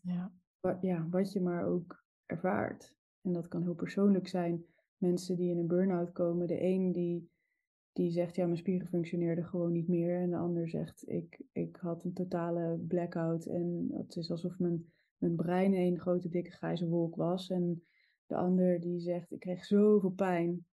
[0.00, 0.32] Ja.
[0.60, 2.96] Wat, ja, wat je maar ook ervaart.
[3.20, 4.64] En dat kan heel persoonlijk zijn.
[4.96, 7.30] Mensen die in een burn-out komen, de een die,
[7.94, 10.20] die zegt, ja, mijn spieren functioneerden gewoon niet meer.
[10.20, 14.92] En de ander zegt, ik, ik had een totale blackout en het is alsof mijn,
[15.16, 17.50] mijn brein een grote dikke grijze wolk was.
[17.50, 17.84] En
[18.26, 20.66] de ander die zegt, ik kreeg zoveel pijn.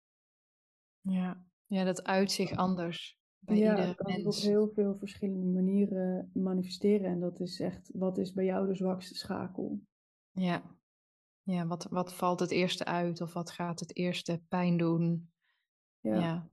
[1.02, 1.46] Ja.
[1.66, 4.38] Ja, dat uit zich anders bij ja, ieder kan mens.
[4.38, 7.06] op heel veel verschillende manieren manifesteren.
[7.06, 9.82] En dat is echt, wat is bij jou de zwakste schakel?
[10.32, 10.76] Ja,
[11.42, 15.32] ja wat, wat valt het eerste uit of wat gaat het eerste pijn doen?
[16.00, 16.20] Ja.
[16.20, 16.51] ja.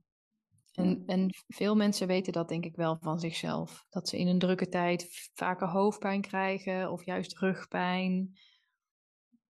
[0.71, 3.85] En, en veel mensen weten dat denk ik wel van zichzelf.
[3.89, 8.37] Dat ze in een drukke tijd vaker hoofdpijn krijgen of juist rugpijn.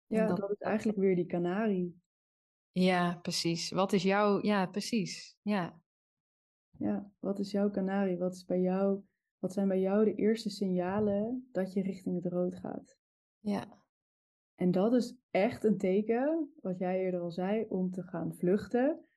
[0.08, 2.02] Ja, dat, dat is eigenlijk weer die kanarie.
[2.72, 3.72] Ja, precies.
[3.72, 4.42] Wat is jouw...
[4.42, 5.38] Ja, precies.
[5.42, 5.82] Ja.
[6.78, 8.18] Ja, wat is jouw kanarie?
[8.18, 9.02] Wat, is bij jou,
[9.40, 12.98] wat zijn bij jou de eerste signalen dat je richting het rood gaat?
[13.40, 13.84] Ja.
[14.56, 19.09] En dat is echt een teken, wat jij eerder al zei, om te gaan vluchten.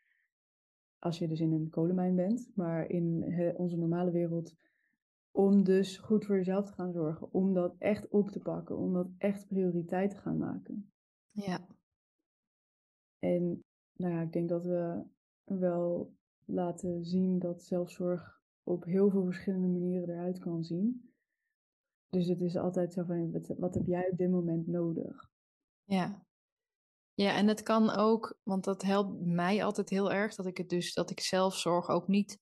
[1.02, 3.24] Als je dus in een kolenmijn bent, maar in
[3.56, 4.54] onze normale wereld,
[5.30, 8.92] om dus goed voor jezelf te gaan zorgen, om dat echt op te pakken, om
[8.92, 10.92] dat echt prioriteit te gaan maken.
[11.30, 11.66] Ja.
[13.18, 13.64] En
[13.96, 15.02] nou ja, ik denk dat we
[15.44, 21.12] wel laten zien dat zelfzorg op heel veel verschillende manieren eruit kan zien.
[22.08, 25.30] Dus het is altijd zo van, wat heb jij op dit moment nodig?
[25.84, 26.24] Ja.
[27.22, 30.68] Ja, en het kan ook, want dat helpt mij altijd heel erg, dat ik het
[30.68, 32.38] dus, dat ik zelfzorg ook niet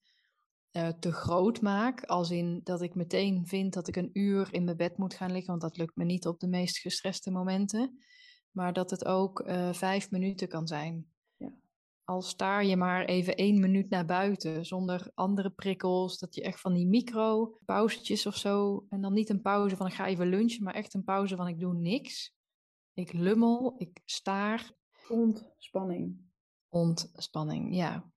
[0.71, 2.03] uh, te groot maak.
[2.03, 5.31] Als in dat ik meteen vind dat ik een uur in mijn bed moet gaan
[5.31, 7.99] liggen, want dat lukt me niet op de meest gestreste momenten
[8.51, 11.05] maar dat het ook uh, vijf minuten kan zijn.
[11.37, 11.53] Ja.
[12.03, 16.59] Al staar je maar even één minuut naar buiten, zonder andere prikkels, dat je echt
[16.59, 20.63] van die micro-pauzetjes of zo, en dan niet een pauze van ik ga even lunchen,
[20.63, 22.33] maar echt een pauze van ik doe niks.
[22.93, 24.71] Ik lummel, ik staar.
[25.09, 26.21] Ontspanning.
[26.69, 28.11] Ontspanning, ja.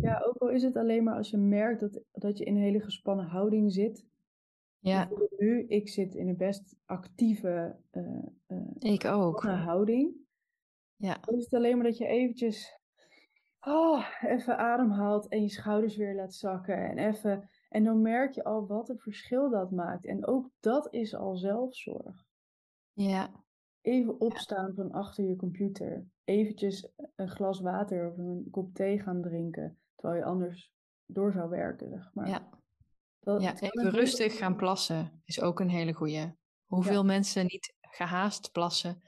[0.00, 2.62] Ja, ook al is het alleen maar als je merkt dat, dat je in een
[2.62, 4.06] hele gespannen houding zit.
[4.78, 5.08] Ja.
[5.38, 9.42] Nu, ik zit in een best actieve uh, uh, ik ook.
[9.42, 10.14] houding.
[10.96, 11.18] Ja.
[11.20, 12.78] Dan is het alleen maar dat je eventjes
[13.60, 16.90] oh, even ademhaalt en je schouders weer laat zakken.
[16.90, 20.06] En, even, en dan merk je al wat een verschil dat maakt.
[20.06, 22.24] En ook dat is al zelfzorg.
[22.92, 23.44] Ja.
[23.86, 26.06] Even opstaan van achter je computer.
[26.24, 29.78] Eventjes een glas water of een kop thee gaan drinken.
[29.94, 30.72] Terwijl je anders
[31.06, 32.28] door zou werken, zeg maar.
[32.28, 32.48] Ja,
[33.20, 36.34] dat, ja even rustig gaan plassen is ook een hele goeie.
[36.64, 39.02] Hoeveel mensen niet gehaast plassen?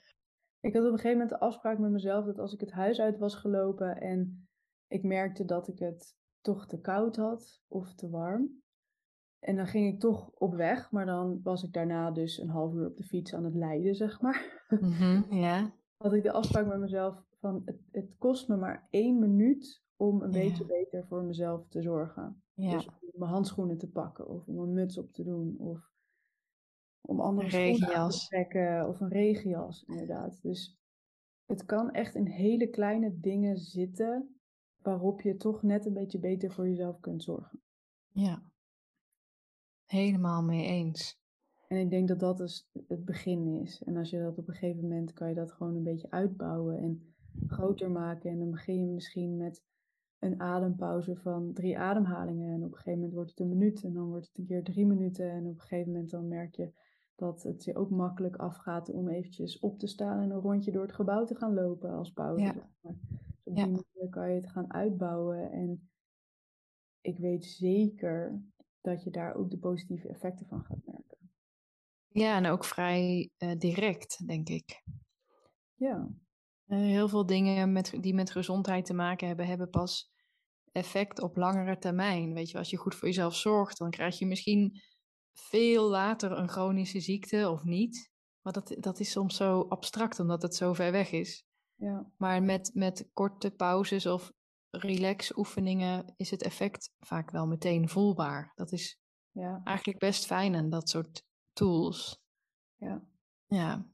[0.61, 3.01] Ik had op een gegeven moment de afspraak met mezelf dat als ik het huis
[3.01, 4.49] uit was gelopen en
[4.87, 8.63] ik merkte dat ik het toch te koud had of te warm.
[9.39, 12.75] En dan ging ik toch op weg, maar dan was ik daarna dus een half
[12.75, 14.57] uur op de fiets aan het lijden, zeg maar.
[14.81, 15.73] Mm ja.
[15.97, 20.23] Had ik de afspraak met mezelf van het, het kost me maar één minuut om
[20.23, 22.43] een beetje beter voor mezelf te zorgen.
[22.55, 25.91] Dus om mijn handschoenen te pakken of om een muts op te doen of
[27.01, 30.43] om andere schoenen aan te trekken of een regenjas inderdaad.
[30.43, 30.79] Dus
[31.47, 34.41] het kan echt in hele kleine dingen zitten
[34.83, 37.63] waarop je toch net een beetje beter voor jezelf kunt zorgen.
[38.13, 38.43] Ja,
[39.89, 41.21] helemaal mee eens.
[41.69, 43.83] En ik denk dat dat dus het begin is.
[43.83, 46.79] En als je dat op een gegeven moment kan je dat gewoon een beetje uitbouwen
[46.79, 47.15] en
[47.47, 48.31] groter maken.
[48.31, 49.65] En dan begin je misschien met
[50.19, 52.55] een adempauze van drie ademhalingen.
[52.55, 54.65] En op een gegeven moment wordt het een minuut en dan wordt het een keer
[54.65, 55.31] drie minuten.
[55.31, 56.73] En op een gegeven moment dan merk je
[57.15, 60.83] dat het je ook makkelijk afgaat om eventjes op te staan en een rondje door
[60.83, 62.45] het gebouw te gaan lopen als pauze.
[62.45, 62.53] Ja.
[62.53, 62.95] Dus
[63.43, 65.51] op die manier kan je het gaan uitbouwen.
[65.51, 65.91] En
[67.01, 68.43] ik weet zeker
[68.89, 71.31] dat je daar ook de positieve effecten van gaat merken.
[72.09, 74.83] Ja, en ook vrij uh, direct, denk ik.
[75.75, 76.09] Ja.
[76.67, 80.13] Uh, heel veel dingen met, die met gezondheid te maken hebben, hebben pas
[80.73, 82.35] effect op langere termijn.
[82.35, 84.81] Weet je, als je goed voor jezelf zorgt, dan krijg je misschien
[85.33, 88.11] veel later een chronische ziekte of niet.
[88.41, 91.45] Maar dat, dat is soms zo abstract, omdat het zo ver weg is.
[91.75, 92.13] Ja.
[92.17, 94.33] Maar met, met korte pauzes of
[94.79, 98.53] relax oefeningen is het effect vaak wel meteen voelbaar.
[98.55, 99.01] Dat is
[99.31, 99.61] ja.
[99.65, 102.21] eigenlijk best fijn aan dat soort tools.
[102.77, 103.03] Ja.
[103.47, 103.87] Ja.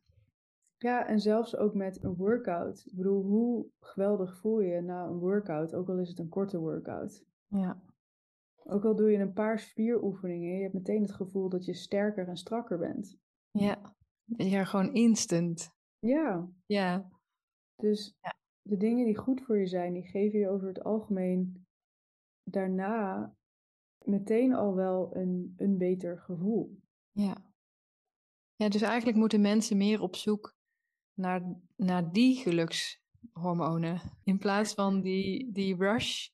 [0.78, 2.82] Ja, en zelfs ook met een workout.
[2.86, 6.58] Ik bedoel, hoe geweldig voel je na een workout, ook al is het een korte
[6.58, 7.24] workout.
[7.46, 7.82] Ja.
[8.64, 12.28] Ook al doe je een paar spieroefeningen, je hebt meteen het gevoel dat je sterker
[12.28, 13.18] en strakker bent.
[13.50, 15.70] Ja, ja gewoon instant.
[15.98, 16.48] Ja.
[16.66, 17.10] Ja.
[17.76, 18.34] Dus ja.
[18.66, 21.66] De dingen die goed voor je zijn, die geven je over het algemeen
[22.42, 23.34] daarna
[24.04, 26.78] meteen al wel een, een beter gevoel.
[27.10, 27.52] Ja.
[28.56, 30.54] Ja, dus eigenlijk moeten mensen meer op zoek
[31.14, 34.00] naar, naar die gelukshormonen.
[34.24, 36.28] In plaats van die, die rush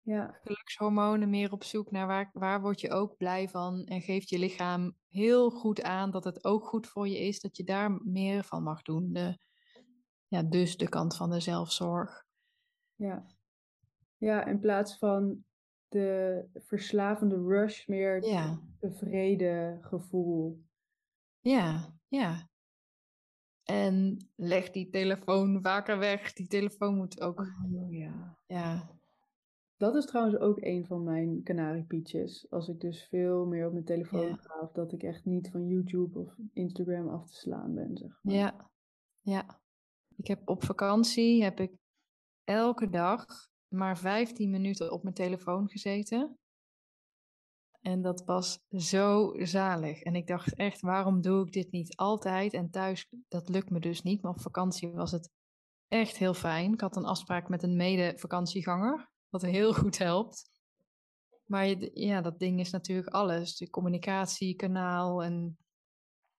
[0.00, 0.38] ja.
[0.42, 3.84] gelukshormonen, meer op zoek naar waar, waar word je ook blij van.
[3.84, 7.40] En geeft je lichaam heel goed aan dat het ook goed voor je is.
[7.40, 9.12] Dat je daar meer van mag doen.
[9.12, 9.38] De,
[10.28, 12.24] ja, dus de kant van de zelfzorg.
[12.94, 13.26] Ja.
[14.16, 15.44] Ja, in plaats van
[15.88, 18.60] de verslavende rush, meer ja.
[18.80, 20.64] tevreden gevoel.
[21.40, 22.48] Ja, ja.
[23.64, 26.32] En leg die telefoon vaker weg.
[26.32, 27.40] Die telefoon moet ook.
[27.40, 28.36] Oh, ja.
[28.46, 28.90] ja.
[29.76, 32.50] Dat is trouwens ook een van mijn kanariepietjes.
[32.50, 35.66] Als ik dus veel meer op mijn telefoon ga, of dat ik echt niet van
[35.66, 38.34] YouTube of Instagram af te slaan ben, zeg maar.
[38.34, 38.70] Ja,
[39.20, 39.60] ja.
[40.16, 41.72] Ik heb op vakantie heb ik
[42.44, 43.26] elke dag
[43.68, 46.38] maar 15 minuten op mijn telefoon gezeten.
[47.80, 50.02] En dat was zo zalig.
[50.02, 52.52] En ik dacht echt, waarom doe ik dit niet altijd?
[52.52, 54.22] En thuis, dat lukt me dus niet.
[54.22, 55.30] Maar op vakantie was het
[55.88, 56.72] echt heel fijn.
[56.72, 60.50] Ik had een afspraak met een mede-vakantieganger, wat heel goed helpt.
[61.44, 63.56] Maar ja, dat ding is natuurlijk alles.
[63.56, 65.58] De communicatiekanaal en...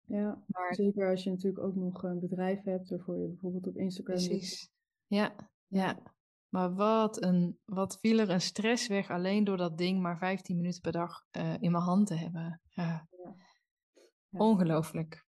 [0.06, 0.74] Ja, maar...
[0.74, 4.16] zeker als je natuurlijk ook nog een bedrijf hebt waarvoor je bijvoorbeeld op Instagram...
[4.16, 4.70] Precies,
[5.06, 6.14] ja, ja.
[6.48, 10.56] Maar wat, een, wat viel er een stress weg alleen door dat ding maar 15
[10.56, 12.60] minuten per dag uh, in mijn hand te hebben.
[12.68, 13.08] Ja.
[13.10, 13.36] ja.
[14.30, 15.24] Ongelooflijk.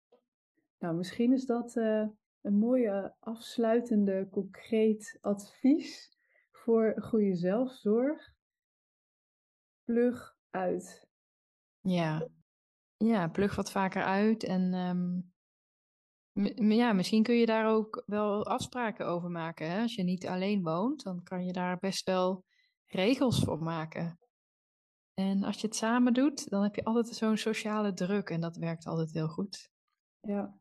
[0.80, 2.08] Nou, misschien is dat uh,
[2.42, 6.18] een mooie afsluitende, concreet advies
[6.52, 8.36] voor goede zelfzorg.
[9.84, 11.08] Plug uit.
[11.82, 12.28] Ja,
[12.98, 15.32] ja plug wat vaker uit en um,
[16.56, 19.70] ja, misschien kun je daar ook wel afspraken over maken.
[19.70, 19.82] Hè?
[19.82, 22.46] Als je niet alleen woont, dan kan je daar best wel
[22.86, 24.20] regels voor maken.
[25.14, 28.58] En als je het samen doet, dan heb je altijd zo'n sociale druk en dat
[28.58, 29.72] werkt altijd heel goed.
[30.20, 30.60] Ja,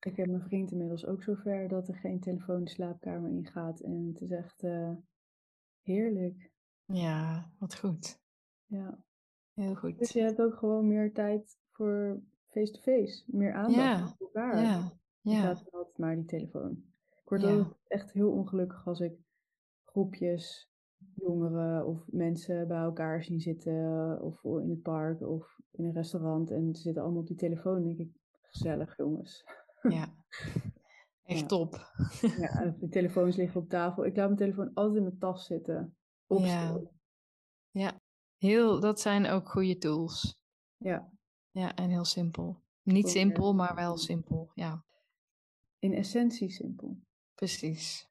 [0.00, 4.06] ik heb mijn vriend inmiddels ook zover dat er geen telefoon de slaapkamer ingaat en
[4.12, 4.92] het is echt uh,
[5.82, 6.50] heerlijk.
[6.84, 8.20] Ja, wat goed.
[8.66, 8.98] Ja.
[9.58, 9.98] Heel goed.
[9.98, 13.24] Dus je hebt ook gewoon meer tijd voor face-to-face.
[13.26, 14.62] Meer aandacht Ja, voor elkaar.
[14.62, 16.70] ja, ja, altijd maar die telefoon.
[17.22, 19.12] Ik word ja, ook echt heel ongelukkig als ik
[19.84, 20.70] groepjes
[21.14, 24.18] jongeren of mensen bij elkaar zien zitten.
[24.22, 26.50] Of in het park of in een restaurant.
[26.50, 27.74] En ze zitten allemaal op die telefoon.
[27.74, 29.44] Dan denk ik, gezellig jongens.
[29.82, 30.06] ja.
[31.22, 31.46] Echt Ja.
[31.46, 31.92] top.
[32.38, 34.04] Ja, de telefoons liggen op tafel.
[34.04, 35.96] Ik laat mijn telefoon altijd in mijn tas zitten.
[36.26, 36.80] Op Ja,
[37.70, 38.00] ja.
[38.38, 40.40] Heel, dat zijn ook goede tools.
[40.76, 41.12] Ja,
[41.50, 42.62] Ja, en heel simpel.
[42.82, 44.50] Niet simpel, maar wel simpel.
[44.54, 44.84] Ja,
[45.78, 47.00] In essentie simpel.
[47.34, 48.08] precies.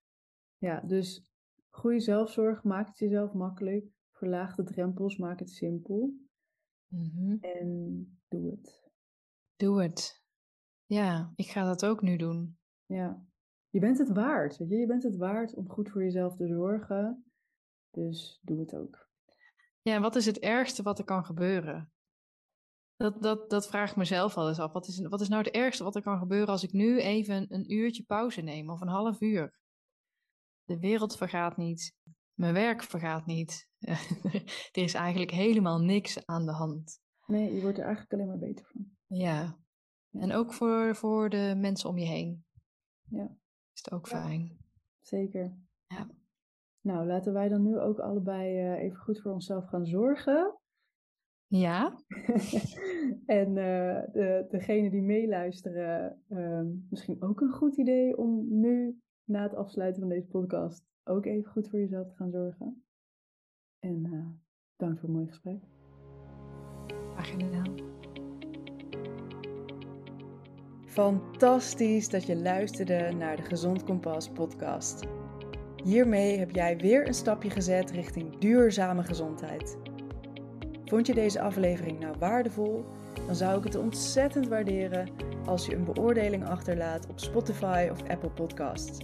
[0.58, 1.32] Ja, dus
[1.70, 3.86] goede zelfzorg, maak het jezelf makkelijk.
[4.12, 6.14] Verlaag de drempels, maak het simpel.
[6.88, 7.38] Mhm.
[7.42, 8.90] En doe het.
[9.56, 10.24] Doe het.
[10.86, 12.58] Ja, ik ga dat ook nu doen.
[12.86, 13.26] Ja,
[13.70, 14.58] je bent het waard.
[14.58, 14.76] Weet je?
[14.76, 17.32] je bent het waard om goed voor jezelf te zorgen.
[17.92, 19.07] Dus doe het ook.
[19.88, 21.92] Ja, en wat is het ergste wat er kan gebeuren?
[22.96, 24.72] Dat, dat, dat vraag ik mezelf al eens af.
[24.72, 27.54] Wat is, wat is nou het ergste wat er kan gebeuren als ik nu even
[27.54, 29.60] een uurtje pauze neem of een half uur?
[30.64, 31.96] De wereld vergaat niet.
[32.34, 33.70] Mijn werk vergaat niet.
[34.72, 37.00] er is eigenlijk helemaal niks aan de hand.
[37.26, 38.92] Nee, je wordt er eigenlijk alleen maar beter van.
[39.06, 39.60] Ja.
[40.12, 42.46] En ook voor, voor de mensen om je heen
[43.04, 43.38] Ja,
[43.74, 44.22] is het ook Ja.
[44.22, 44.58] fijn.
[45.02, 45.58] zeker.
[45.88, 46.10] Ja.
[46.88, 50.58] Nou, laten wij dan nu ook allebei eh, even goed voor onszelf gaan zorgen.
[51.48, 52.00] Ja?
[53.26, 59.44] en eh, de, degene die meeluisteren, ehm, misschien ook een goed idee om nu, na
[59.44, 62.84] het afsluiten van deze podcast, ook even goed voor jezelf te gaan zorgen.
[63.80, 64.28] En eh
[64.76, 65.64] dank voor een mooi gesprek.
[67.14, 67.76] Graag gedaan.
[70.86, 75.27] Fantastisch dat je luisterde naar de Gezond Kompas podcast.
[75.84, 79.78] Hiermee heb jij weer een stapje gezet richting duurzame gezondheid.
[80.86, 82.86] Vond je deze aflevering nou waardevol?
[83.26, 85.10] Dan zou ik het ontzettend waarderen
[85.46, 88.98] als je een beoordeling achterlaat op Spotify of Apple Podcasts.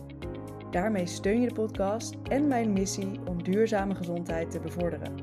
[0.71, 5.15] Daarmee steun je de podcast en mijn missie om duurzame gezondheid te bevorderen.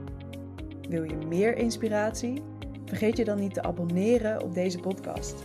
[0.89, 2.43] Wil je meer inspiratie?
[2.85, 5.45] Vergeet je dan niet te abonneren op deze podcast.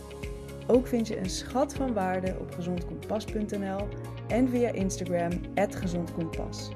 [0.66, 3.88] Ook vind je een schat van waarde op gezondkompas.nl
[4.28, 6.70] en via Instagram @gezondkompas.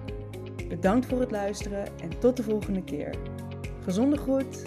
[0.69, 3.15] Bedankt voor het luisteren en tot de volgende keer.
[3.83, 4.63] Gezonde groet.